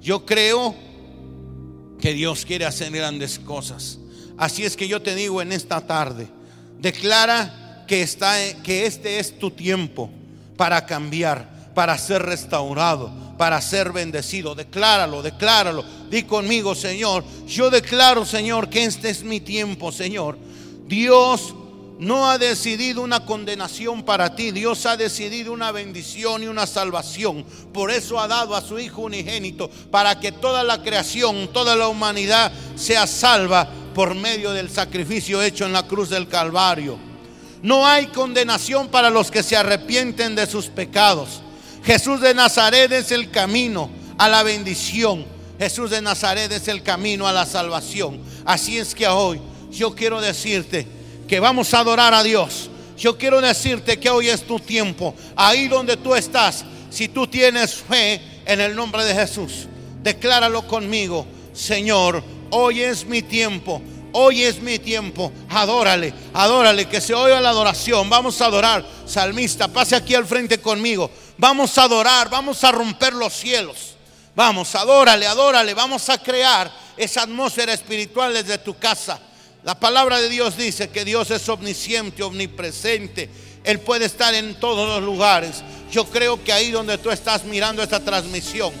Yo 0.00 0.24
creo 0.24 0.74
que 2.00 2.14
Dios 2.14 2.44
quiere 2.44 2.64
hacer 2.64 2.90
grandes 2.90 3.38
cosas. 3.38 3.98
Así 4.36 4.64
es 4.64 4.76
que 4.76 4.88
yo 4.88 5.02
te 5.02 5.14
digo 5.14 5.40
en 5.42 5.52
esta 5.52 5.80
tarde, 5.86 6.28
declara 6.78 7.84
que, 7.86 8.02
está, 8.02 8.34
que 8.62 8.86
este 8.86 9.18
es 9.18 9.38
tu 9.38 9.50
tiempo 9.50 10.10
para 10.56 10.86
cambiar, 10.86 11.72
para 11.74 11.96
ser 11.98 12.22
restaurado, 12.22 13.12
para 13.36 13.60
ser 13.60 13.92
bendecido. 13.92 14.54
Decláralo, 14.54 15.22
decláralo. 15.22 15.84
Di 16.10 16.22
conmigo, 16.22 16.74
Señor. 16.74 17.24
Yo 17.46 17.70
declaro, 17.70 18.24
Señor, 18.24 18.68
que 18.68 18.84
este 18.84 19.10
es 19.10 19.22
mi 19.22 19.40
tiempo, 19.40 19.92
Señor. 19.92 20.38
Dios 20.86 21.54
no 21.98 22.28
ha 22.28 22.38
decidido 22.38 23.02
una 23.02 23.24
condenación 23.24 24.02
para 24.02 24.34
ti. 24.34 24.50
Dios 24.50 24.84
ha 24.86 24.96
decidido 24.96 25.52
una 25.52 25.70
bendición 25.72 26.42
y 26.42 26.46
una 26.46 26.66
salvación. 26.66 27.44
Por 27.72 27.90
eso 27.90 28.18
ha 28.18 28.26
dado 28.26 28.56
a 28.56 28.62
su 28.62 28.78
Hijo 28.78 29.02
unigénito 29.02 29.70
para 29.90 30.18
que 30.18 30.32
toda 30.32 30.64
la 30.64 30.82
creación, 30.82 31.48
toda 31.52 31.76
la 31.76 31.88
humanidad 31.88 32.52
sea 32.74 33.06
salva 33.06 33.68
por 33.94 34.14
medio 34.14 34.52
del 34.52 34.70
sacrificio 34.70 35.40
hecho 35.40 35.66
en 35.66 35.72
la 35.72 35.86
cruz 35.86 36.10
del 36.10 36.28
Calvario. 36.28 36.98
No 37.62 37.86
hay 37.86 38.08
condenación 38.08 38.88
para 38.88 39.08
los 39.08 39.30
que 39.30 39.42
se 39.42 39.56
arrepienten 39.56 40.34
de 40.34 40.46
sus 40.46 40.66
pecados. 40.66 41.42
Jesús 41.84 42.20
de 42.20 42.34
Nazaret 42.34 42.90
es 42.92 43.12
el 43.12 43.30
camino 43.30 43.88
a 44.18 44.28
la 44.28 44.42
bendición. 44.42 45.24
Jesús 45.58 45.90
de 45.90 46.02
Nazaret 46.02 46.50
es 46.50 46.66
el 46.68 46.82
camino 46.82 47.28
a 47.28 47.32
la 47.32 47.46
salvación. 47.46 48.20
Así 48.44 48.78
es 48.78 48.94
que 48.94 49.06
hoy 49.06 49.40
yo 49.70 49.94
quiero 49.94 50.20
decirte 50.20 50.86
que 51.28 51.40
vamos 51.40 51.72
a 51.74 51.80
adorar 51.80 52.14
a 52.14 52.22
Dios, 52.22 52.70
Yo 52.96 53.18
quiero 53.18 53.40
decirte 53.40 53.98
que 53.98 54.08
hoy 54.08 54.28
es 54.28 54.46
tu 54.46 54.60
tiempo. 54.60 55.16
Ahí 55.34 55.66
donde 55.66 55.96
tú 55.96 56.14
estás, 56.14 56.64
si 56.90 57.08
tú 57.08 57.26
tienes 57.26 57.74
fe 57.74 58.20
en 58.46 58.60
el 58.60 58.76
nombre 58.76 59.04
de 59.04 59.12
Jesús, 59.14 59.66
decláralo 60.00 60.66
conmigo. 60.68 61.26
Señor, 61.52 62.22
hoy 62.50 62.82
es 62.82 63.04
mi 63.04 63.20
tiempo. 63.20 63.82
Hoy 64.12 64.44
es 64.44 64.62
mi 64.62 64.78
tiempo. 64.78 65.32
Adórale, 65.50 66.14
adórale, 66.32 66.86
que 66.86 67.00
se 67.00 67.14
oiga 67.14 67.40
la 67.40 67.48
adoración. 67.48 68.08
Vamos 68.08 68.40
a 68.40 68.46
adorar. 68.46 68.86
Salmista, 69.06 69.66
pase 69.66 69.96
aquí 69.96 70.14
al 70.14 70.24
frente 70.24 70.58
conmigo. 70.58 71.10
Vamos 71.36 71.76
a 71.78 71.82
adorar, 71.82 72.30
vamos 72.30 72.62
a 72.62 72.70
romper 72.70 73.12
los 73.12 73.32
cielos. 73.32 73.96
Vamos, 74.36 74.72
adórale, 74.76 75.26
adórale. 75.26 75.74
Vamos 75.74 76.08
a 76.10 76.18
crear 76.18 76.70
esa 76.96 77.22
atmósfera 77.22 77.72
espiritual 77.72 78.32
desde 78.34 78.58
tu 78.58 78.78
casa. 78.78 79.18
La 79.64 79.74
palabra 79.74 80.20
de 80.20 80.28
Dios 80.28 80.58
dice 80.58 80.90
que 80.90 81.06
Dios 81.06 81.30
es 81.30 81.48
omnisciente, 81.48 82.22
omnipresente. 82.22 83.30
Él 83.64 83.80
puede 83.80 84.04
estar 84.04 84.34
en 84.34 84.56
todos 84.56 84.86
los 84.86 85.02
lugares. 85.02 85.62
Yo 85.90 86.04
creo 86.04 86.44
que 86.44 86.52
ahí 86.52 86.70
donde 86.70 86.98
tú 86.98 87.10
estás 87.10 87.44
mirando 87.44 87.82
esta 87.82 87.98
transmisión, 87.98 88.74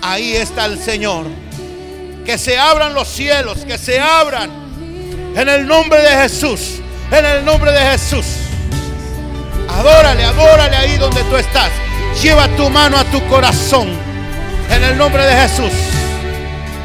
ahí 0.00 0.36
está 0.36 0.66
el 0.66 0.78
Señor. 0.78 1.26
Que 2.24 2.38
se 2.38 2.56
abran 2.56 2.94
los 2.94 3.08
cielos, 3.08 3.58
que 3.66 3.76
se 3.76 3.98
abran 3.98 5.32
en 5.34 5.48
el 5.48 5.66
nombre 5.66 6.00
de 6.00 6.10
Jesús. 6.22 6.76
En 7.10 7.26
el 7.26 7.44
nombre 7.44 7.72
de 7.72 7.80
Jesús. 7.80 8.24
Adórale, 9.68 10.22
adórale 10.22 10.76
ahí 10.76 10.96
donde 10.96 11.24
tú 11.24 11.34
estás. 11.34 11.72
Lleva 12.22 12.46
tu 12.56 12.70
mano 12.70 12.96
a 12.98 13.04
tu 13.06 13.20
corazón. 13.26 13.88
En 14.70 14.84
el 14.84 14.96
nombre 14.96 15.26
de 15.26 15.34
Jesús. 15.34 15.72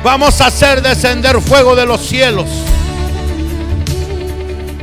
Vamos 0.04 0.42
a 0.42 0.48
hacer 0.48 0.82
descender 0.82 1.40
fuego 1.42 1.76
de 1.76 1.86
los 1.86 2.02
cielos. 2.02 2.48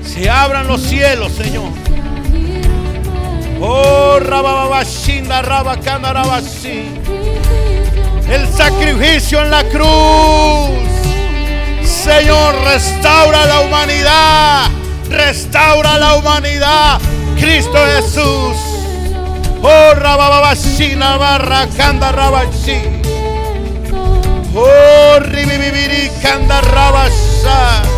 Se 0.04 0.28
abran 0.28 0.66
los 0.66 0.82
cielos, 0.82 1.32
Señor. 1.32 1.70
Oh, 3.60 4.18
rabababashinda, 4.20 5.42
rabacanda, 5.42 6.12
rabasí. 6.12 6.84
El 8.28 8.48
sacrificio 8.48 9.42
en 9.42 9.50
la 9.50 9.62
cruz. 9.64 10.92
Señor, 11.84 12.54
restaura 12.64 13.46
la 13.46 13.60
humanidad. 13.60 14.70
Restaura 15.08 15.98
la 15.98 16.14
humanidad. 16.16 17.00
Cristo 17.38 17.78
Jesús. 17.96 18.56
Oh, 19.62 19.94
rabababashina, 19.94 21.16
barracanda, 21.16 22.10
rabashi. 22.10 22.82
Oh, 24.54 25.20
ribibibiri, 25.20 26.10
canda, 26.20 26.60
rabasha. 26.60 27.91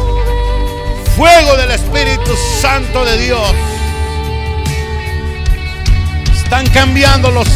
Fuego 1.17 1.57
del 1.57 1.71
Espíritu 1.71 2.33
Santo 2.61 3.05
de 3.05 3.17
Dios. 3.19 3.55
Están 6.35 6.67
cambiando 6.69 7.31
los 7.31 7.49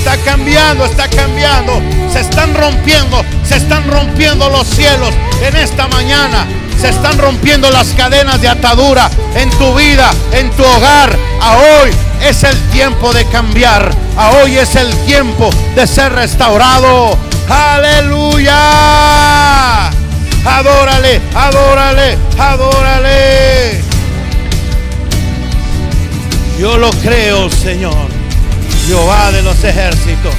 está 0.00 0.16
cambiando, 0.24 0.86
está 0.86 1.08
cambiando. 1.08 1.82
Se 2.10 2.20
están 2.20 2.54
rompiendo, 2.54 3.22
se 3.44 3.56
están 3.56 3.86
rompiendo 3.90 4.48
los 4.48 4.66
cielos 4.66 5.12
en 5.42 5.56
esta 5.56 5.88
mañana. 5.88 6.46
Se 6.80 6.88
están 6.88 7.18
rompiendo 7.18 7.70
las 7.70 7.88
cadenas 7.88 8.40
de 8.40 8.48
atadura 8.48 9.10
en 9.34 9.50
tu 9.50 9.74
vida, 9.74 10.10
en 10.32 10.50
tu 10.52 10.64
hogar. 10.64 11.14
A 11.42 11.58
hoy 11.58 11.90
es 12.22 12.42
el 12.44 12.56
tiempo 12.70 13.12
de 13.12 13.26
cambiar. 13.26 13.94
A 14.16 14.30
hoy 14.30 14.56
es 14.56 14.74
el 14.76 14.90
tiempo 15.04 15.50
de 15.74 15.86
ser 15.86 16.12
restaurado. 16.12 17.18
Aleluya. 17.48 18.56
Adórale, 20.44 21.20
adórale, 21.34 22.18
adórale. 22.38 23.82
Yo 26.58 26.78
lo 26.78 26.90
creo, 26.90 27.50
Señor. 27.50 28.08
Jehová 28.86 29.30
de 29.32 29.42
los 29.42 29.62
ejércitos. 29.62 30.34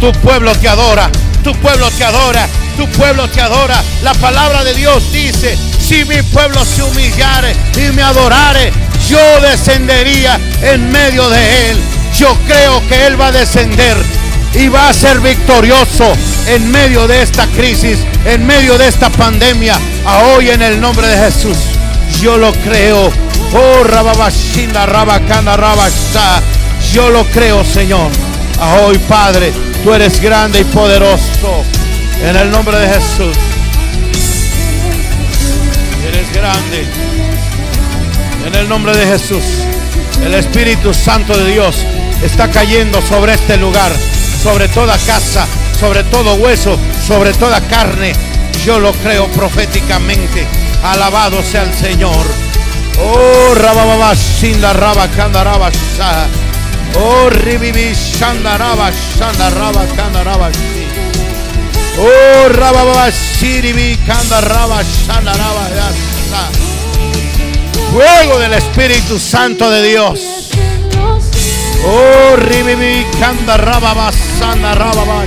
Tu 0.00 0.12
pueblo 0.20 0.54
te 0.54 0.68
adora, 0.68 1.10
tu 1.44 1.54
pueblo 1.56 1.90
te 1.90 2.04
adora, 2.04 2.48
tu 2.76 2.88
pueblo 2.88 3.28
te 3.28 3.40
adora. 3.40 3.82
La 4.02 4.14
palabra 4.14 4.64
de 4.64 4.74
Dios 4.74 5.12
dice, 5.12 5.56
si 5.78 6.04
mi 6.04 6.22
pueblo 6.22 6.64
se 6.64 6.82
humillare 6.82 7.54
y 7.76 7.92
me 7.92 8.02
adorare, 8.02 8.72
yo 9.08 9.40
descendería 9.40 10.40
en 10.62 10.90
medio 10.90 11.28
de 11.28 11.70
él. 11.70 11.80
Yo 12.16 12.36
creo 12.46 12.86
que 12.88 13.06
él 13.06 13.20
va 13.20 13.28
a 13.28 13.32
descender 13.32 13.96
y 14.54 14.68
va 14.68 14.88
a 14.88 14.94
ser 14.94 15.20
victorioso 15.20 16.14
en 16.46 16.70
medio 16.70 17.06
de 17.06 17.22
esta 17.22 17.46
crisis, 17.46 17.98
en 18.24 18.46
medio 18.46 18.78
de 18.78 18.88
esta 18.88 19.10
pandemia. 19.10 19.78
A 20.04 20.18
hoy 20.24 20.50
en 20.50 20.62
el 20.62 20.80
nombre 20.80 21.06
de 21.06 21.16
Jesús. 21.16 21.56
Yo 22.20 22.36
lo 22.36 22.52
creo. 22.52 23.10
Oh, 23.54 23.84
rababashinda, 23.84 24.86
rabacanda, 24.86 25.56
rabasha. 25.56 26.42
Yo 26.92 27.10
lo 27.10 27.24
creo, 27.26 27.64
Señor. 27.64 28.10
A 28.60 28.74
hoy, 28.80 28.98
Padre, 28.98 29.52
tú 29.82 29.92
eres 29.92 30.20
grande 30.20 30.60
y 30.60 30.64
poderoso. 30.64 31.64
En 32.22 32.36
el 32.36 32.50
nombre 32.50 32.78
de 32.78 32.88
Jesús. 32.88 33.36
Eres 36.06 36.32
grande. 36.32 36.86
En 38.46 38.54
el 38.54 38.68
nombre 38.68 38.96
de 38.96 39.06
Jesús. 39.06 39.42
El 40.24 40.34
Espíritu 40.34 40.94
Santo 40.94 41.36
de 41.36 41.52
Dios 41.52 41.84
está 42.22 42.48
cayendo 42.48 43.02
sobre 43.02 43.34
este 43.34 43.56
lugar, 43.56 43.90
sobre 44.42 44.68
toda 44.68 44.96
casa, 44.98 45.46
sobre 45.82 46.04
todo 46.04 46.34
hueso, 46.34 46.78
sobre 47.04 47.32
toda 47.32 47.60
carne. 47.62 48.12
Yo 48.64 48.78
lo 48.78 48.92
creo 48.92 49.26
proféticamente. 49.32 50.46
Alabado 50.84 51.42
sea 51.42 51.64
el 51.64 51.74
Señor. 51.74 52.24
Oh, 53.00 53.52
rabababa, 53.52 54.14
shinda, 54.14 54.72
rabacanda, 54.72 55.42
rabasha. 55.42 56.28
Oh, 56.94 57.28
ribibi, 57.30 57.92
shanda, 57.94 58.56
raba, 58.58 58.92
shanda, 58.92 59.50
raba, 59.50 59.84
kanda, 59.96 60.22
raba, 60.22 60.52
shi. 60.52 60.86
Oh, 61.98 62.48
rabababa, 62.48 63.10
shiribi, 63.10 63.96
kanda, 64.06 64.40
raba, 64.40 64.84
shanda, 64.84 65.32
raba, 65.32 65.68
yasa. 65.68 66.48
Fuego 67.90 68.38
del 68.38 68.52
Espíritu 68.52 69.18
Santo 69.18 69.68
de 69.68 69.82
Dios. 69.82 70.41
Oh, 71.84 72.36
ribibi, 72.36 73.04
kanda, 73.18 73.56
rababa, 73.56 74.12
sanda, 74.12 74.74
rababa. 74.74 75.24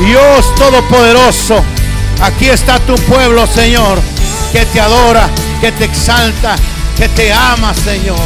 Dios 0.00 0.54
Todopoderoso, 0.56 1.64
aquí 2.20 2.48
está 2.48 2.78
tu 2.80 2.94
pueblo, 2.96 3.46
Señor, 3.46 4.00
que 4.52 4.66
te 4.66 4.80
adora, 4.80 5.30
que 5.60 5.72
te 5.72 5.84
exalta, 5.84 6.56
que 6.96 7.08
te 7.08 7.32
ama, 7.32 7.72
Señor. 7.74 8.18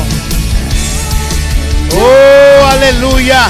Oh, 1.92 2.66
aleluya. 2.66 3.48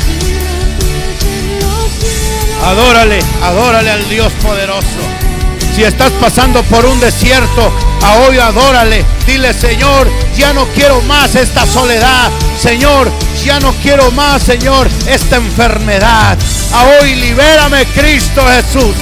Adórale, 2.65 3.21
adórale 3.43 3.91
al 3.91 4.09
Dios 4.09 4.33
poderoso. 4.43 5.30
Si 5.75 5.85
estás 5.85 6.11
pasando 6.21 6.63
por 6.65 6.85
un 6.85 6.99
desierto, 7.01 7.73
a 8.03 8.15
hoy 8.17 8.39
adórale. 8.39 9.05
Dile, 9.27 9.55
Señor, 9.55 10.11
ya 10.37 10.53
no 10.53 10.67
quiero 10.69 11.01
más 11.03 11.35
esta 11.37 11.65
soledad. 11.65 12.31
Señor, 12.59 13.11
ya 13.45 13.61
no 13.61 13.73
quiero 13.75 14.11
más, 14.11 14.43
Señor, 14.43 14.89
esta 15.07 15.37
enfermedad. 15.37 16.37
A 16.73 16.85
hoy 16.85 17.15
libérame, 17.15 17.87
Cristo 17.95 18.43
Jesús. 18.49 18.95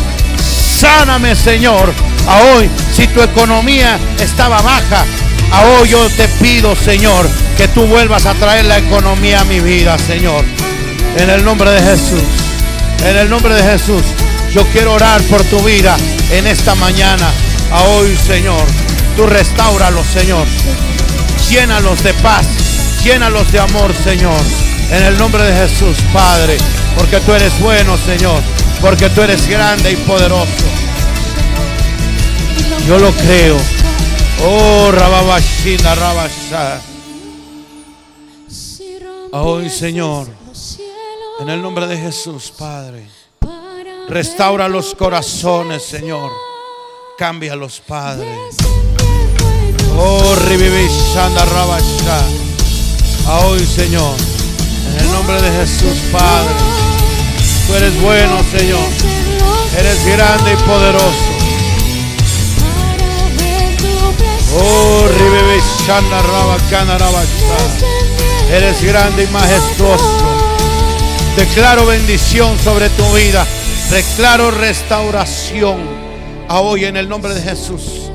Sáname, 0.79 1.35
Señor. 1.35 1.93
A 2.27 2.37
hoy, 2.53 2.71
si 2.93 3.07
tu 3.09 3.23
economía 3.23 3.99
estaba 4.21 4.61
baja, 4.61 5.05
a 5.51 5.63
hoy 5.63 5.89
yo 5.89 6.09
te 6.11 6.29
pido, 6.41 6.77
Señor, 6.77 7.29
que 7.57 7.69
tú 7.69 7.87
vuelvas 7.87 8.27
a 8.27 8.35
traer 8.35 8.67
la 8.67 8.79
economía 8.79 9.41
a 9.41 9.45
mi 9.45 9.61
vida, 9.61 9.97
Señor. 9.99 10.45
En 11.17 11.31
el 11.31 11.45
nombre 11.45 11.71
de 11.71 11.81
Jesús. 11.81 12.23
En 13.05 13.17
el 13.17 13.31
nombre 13.31 13.55
de 13.55 13.63
Jesús. 13.63 14.03
Yo 14.53 14.65
quiero 14.73 14.95
orar 14.95 15.23
por 15.25 15.43
tu 15.45 15.61
vida 15.61 15.97
en 16.31 16.47
esta 16.47 16.75
mañana. 16.75 17.31
A 17.71 17.83
hoy, 17.85 18.17
Señor. 18.17 18.65
Tú 19.17 19.27
restauralos, 19.27 20.07
Señor. 20.07 20.47
Llénalos 21.51 22.03
de 22.03 22.15
paz. 22.15 22.47
Llénalos 23.05 23.51
de 23.53 23.61
amor, 23.61 23.93
Señor. 23.95 24.41
En 24.91 25.03
el 25.03 25.19
nombre 25.19 25.43
de 25.45 25.69
Jesús, 25.69 25.97
Padre. 26.13 26.57
Porque 26.97 27.21
tú 27.21 27.33
eres 27.33 27.59
bueno, 27.61 27.97
Señor. 27.99 28.43
Porque 28.81 29.11
tú 29.11 29.23
eres 29.23 29.47
grande 29.49 29.93
y 29.93 29.97
poderoso. 29.97 30.67
Yo 32.87 32.99
lo 32.99 33.13
creo. 33.13 33.57
Oh, 34.45 34.91
Rababashina, 34.91 35.95
Rabasha. 35.95 36.81
Hoy, 39.33 39.69
Señor, 39.69 40.27
en 41.41 41.49
el 41.51 41.61
nombre 41.61 41.87
de 41.87 41.99
Jesús, 41.99 42.51
Padre, 42.57 43.07
restaura 44.09 44.69
los 44.69 44.95
corazones, 44.95 45.83
Señor. 45.83 46.31
Cámbialos, 47.17 47.83
Padre. 47.87 48.29
Oh, 49.97 50.35
Ribibishanda, 50.49 51.45
Rabasha. 51.45 52.21
A 53.27 53.41
hoy, 53.47 53.67
Señor, 53.67 54.15
en 54.91 55.05
el 55.05 55.13
nombre 55.13 55.43
de 55.43 55.51
Jesús, 55.51 55.99
Padre. 56.11 56.55
Tú 57.67 57.75
eres 57.75 58.01
bueno, 58.01 58.43
Señor. 58.51 58.89
Eres 59.79 60.07
grande 60.07 60.53
y 60.53 60.57
poderoso. 60.57 61.39
Oh, 64.61 65.07
ribebe 65.07 65.61
shanda 65.87 66.23
raba 66.23 66.57
kana 66.71 66.97
raba 66.97 67.23
sha. 67.23 68.57
Eres 68.57 68.83
grande 68.83 69.25
y 69.25 69.27
majestuoso. 69.27 70.17
Declaro 71.37 71.87
bendición 71.87 72.59
sobre 72.59 72.89
tu 72.91 73.05
vida. 73.13 73.47
Declaro 73.91 74.51
restauración 74.51 75.79
a 76.47 76.61
hoy 76.61 76.85
en 76.85 76.99
el 76.99 77.09
nombre 77.09 77.33
de 77.35 77.41
Jesús. 77.41 78.11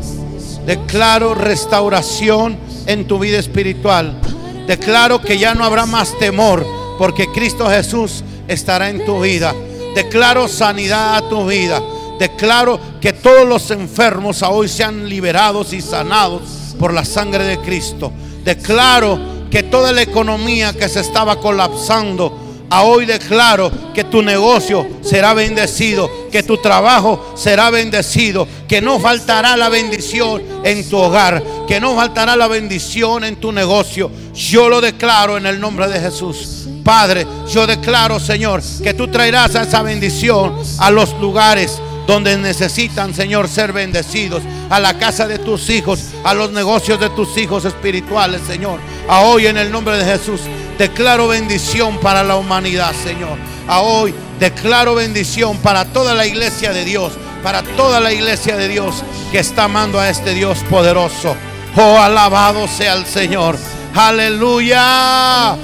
Declaro 0.68 1.34
restauración 1.34 2.60
en 2.86 3.08
tu 3.08 3.18
vida 3.18 3.40
espiritual. 3.40 4.22
Declaro 4.68 5.20
que 5.20 5.40
ya 5.40 5.56
no 5.56 5.66
habrá 5.66 5.88
más 5.88 6.16
temor 6.20 6.64
porque 7.00 7.28
Cristo 7.32 7.68
Jesús 7.68 8.24
estará 8.48 8.92
en 8.92 9.04
tu 9.04 9.20
vida. 9.22 9.56
Declaro 9.96 10.48
sanidad 10.48 11.16
a 11.16 11.28
tu 11.28 11.48
vida. 11.48 11.82
Declaro 12.20 12.80
que 13.02 13.12
todos 13.12 13.48
los 13.48 13.72
enfermos 13.72 14.44
a 14.44 14.50
hoy 14.50 14.70
sean 14.70 15.10
liberados 15.10 15.74
y 15.74 15.82
sanados 15.82 16.44
por 16.78 16.94
la 16.94 17.04
sangre 17.04 17.46
de 17.46 17.58
Cristo. 17.58 18.12
Declaro 18.46 19.20
que 19.50 19.64
toda 19.64 19.92
la 19.92 20.04
economía 20.04 20.72
que 20.74 20.88
se 20.88 21.00
estaba 21.00 21.40
colapsando, 21.40 22.43
a 22.74 22.82
hoy 22.82 23.06
declaro 23.06 23.72
que 23.94 24.04
tu 24.04 24.24
negocio 24.24 24.88
será 25.04 25.36
bendecido, 25.36 26.10
que 26.32 26.42
tu 26.42 26.58
trabajo 26.58 27.34
será 27.36 27.70
bendecido, 27.70 28.48
que 28.68 28.82
no 28.82 29.00
faltará 29.00 29.56
la 29.56 29.70
bendición 29.70 30.42
en 30.64 30.90
tu 30.90 30.98
hogar, 30.98 31.44
que 31.68 31.80
no 31.80 31.96
faltará 31.96 32.36
la 32.36 32.48
bendición 32.48 33.26
en 33.26 33.36
tu 33.36 33.52
negocio. 33.52 34.10
Yo 34.34 34.70
lo 34.70 34.82
declaro 34.82 35.38
en 35.38 35.46
el 35.46 35.60
nombre 35.60 35.88
de 35.88 36.00
Jesús. 36.00 36.68
Padre, 36.84 37.28
yo 37.48 37.68
declaro, 37.68 38.20
Señor, 38.20 38.64
que 38.82 38.96
tú 38.96 39.08
traerás 39.08 39.54
esa 39.54 39.84
bendición 39.84 40.56
a 40.80 40.90
los 40.90 41.14
lugares 41.20 41.80
donde 42.08 42.36
necesitan, 42.40 43.14
Señor, 43.14 43.48
ser 43.50 43.72
bendecidos, 43.72 44.42
a 44.72 44.80
la 44.80 44.98
casa 44.98 45.28
de 45.28 45.38
tus 45.38 45.70
hijos, 45.70 46.06
a 46.24 46.34
los 46.34 46.52
negocios 46.52 47.00
de 47.00 47.12
tus 47.12 47.38
hijos 47.38 47.66
espirituales, 47.66 48.42
Señor. 48.48 48.80
A 49.08 49.22
hoy 49.22 49.46
en 49.46 49.58
el 49.58 49.72
nombre 49.72 49.96
de 49.96 50.06
Jesús 50.06 50.42
declaro 50.78 51.28
bendición 51.28 51.98
para 52.00 52.24
la 52.24 52.36
humanidad, 52.36 52.94
Señor. 53.04 53.38
A 53.68 53.82
hoy 53.82 54.14
declaro 54.40 54.96
bendición 54.96 55.58
para 55.58 55.86
toda 55.86 56.14
la 56.14 56.26
iglesia 56.26 56.74
de 56.74 56.84
Dios, 56.86 57.14
para 57.44 57.64
toda 57.64 58.00
la 58.00 58.12
iglesia 58.12 58.58
de 58.58 58.68
Dios 58.68 59.04
que 59.32 59.40
está 59.40 59.66
amando 59.66 60.00
a 60.00 60.10
este 60.10 60.34
Dios 60.34 60.60
poderoso. 60.70 61.36
Oh, 61.76 61.98
alabado 61.98 62.68
sea 62.68 62.94
el 62.94 63.06
Señor. 63.06 63.58
Aleluya. 63.96 65.56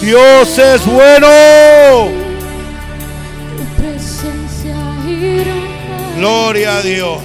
Dios 0.00 0.58
es 0.58 0.86
bueno. 0.86 1.28
Gloria 6.16 6.78
a 6.78 6.82
Dios. 6.82 7.20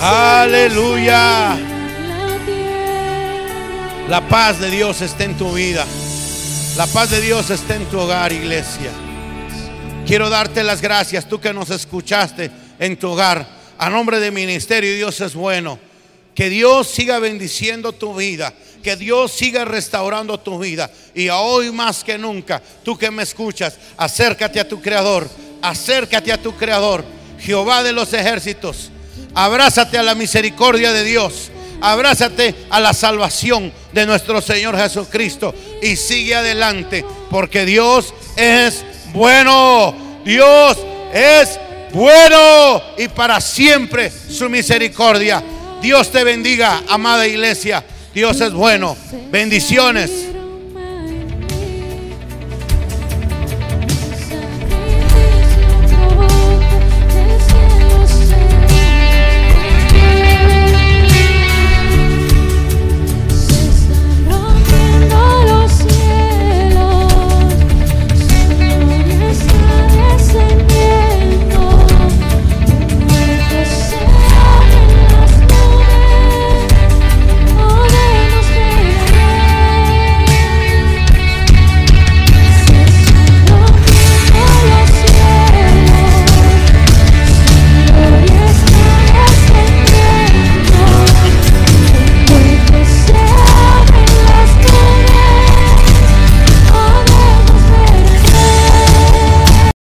Aleluya. 0.00 1.56
La 4.08 4.28
paz 4.28 4.60
de 4.60 4.70
Dios 4.70 5.00
está 5.00 5.24
en 5.24 5.36
tu 5.36 5.52
vida. 5.52 5.86
La 6.76 6.86
paz 6.86 7.10
de 7.10 7.20
Dios 7.20 7.48
está 7.50 7.76
en 7.76 7.86
tu 7.86 7.98
hogar, 7.98 8.32
iglesia. 8.32 8.90
Quiero 10.06 10.28
darte 10.28 10.62
las 10.62 10.82
gracias, 10.82 11.28
tú 11.28 11.40
que 11.40 11.52
nos 11.52 11.70
escuchaste 11.70 12.50
en 12.78 12.98
tu 12.98 13.10
hogar. 13.10 13.48
A 13.78 13.88
nombre 13.88 14.20
de 14.20 14.30
Ministerio 14.30 14.94
Dios 14.94 15.20
es 15.20 15.34
bueno. 15.34 15.78
Que 16.34 16.50
Dios 16.50 16.86
siga 16.88 17.18
bendiciendo 17.18 17.92
tu 17.92 18.14
vida. 18.14 18.52
Que 18.82 18.96
Dios 18.96 19.32
siga 19.32 19.64
restaurando 19.64 20.38
tu 20.38 20.58
vida. 20.58 20.90
Y 21.14 21.30
hoy 21.30 21.72
más 21.72 22.04
que 22.04 22.18
nunca, 22.18 22.62
tú 22.84 22.98
que 22.98 23.10
me 23.10 23.22
escuchas, 23.22 23.78
acércate 23.96 24.60
a 24.60 24.68
tu 24.68 24.80
Creador. 24.82 25.26
Acércate 25.62 26.30
a 26.30 26.40
tu 26.40 26.54
Creador. 26.54 27.02
Jehová 27.40 27.82
de 27.82 27.92
los 27.92 28.12
ejércitos. 28.12 28.90
Abrázate 29.36 29.98
a 29.98 30.02
la 30.02 30.14
misericordia 30.14 30.92
de 30.92 31.04
Dios. 31.04 31.50
Abrázate 31.82 32.54
a 32.70 32.80
la 32.80 32.94
salvación 32.94 33.70
de 33.92 34.06
nuestro 34.06 34.40
Señor 34.40 34.78
Jesucristo 34.78 35.54
y 35.82 35.96
sigue 35.96 36.34
adelante 36.34 37.04
porque 37.30 37.66
Dios 37.66 38.14
es 38.34 38.82
bueno. 39.12 39.94
Dios 40.24 40.78
es 41.12 41.60
bueno 41.92 42.82
y 42.96 43.08
para 43.08 43.42
siempre 43.42 44.10
su 44.10 44.48
misericordia. 44.48 45.44
Dios 45.82 46.10
te 46.10 46.24
bendiga, 46.24 46.82
amada 46.88 47.26
iglesia. 47.26 47.84
Dios 48.14 48.40
es 48.40 48.54
bueno. 48.54 48.96
Bendiciones. 49.30 50.35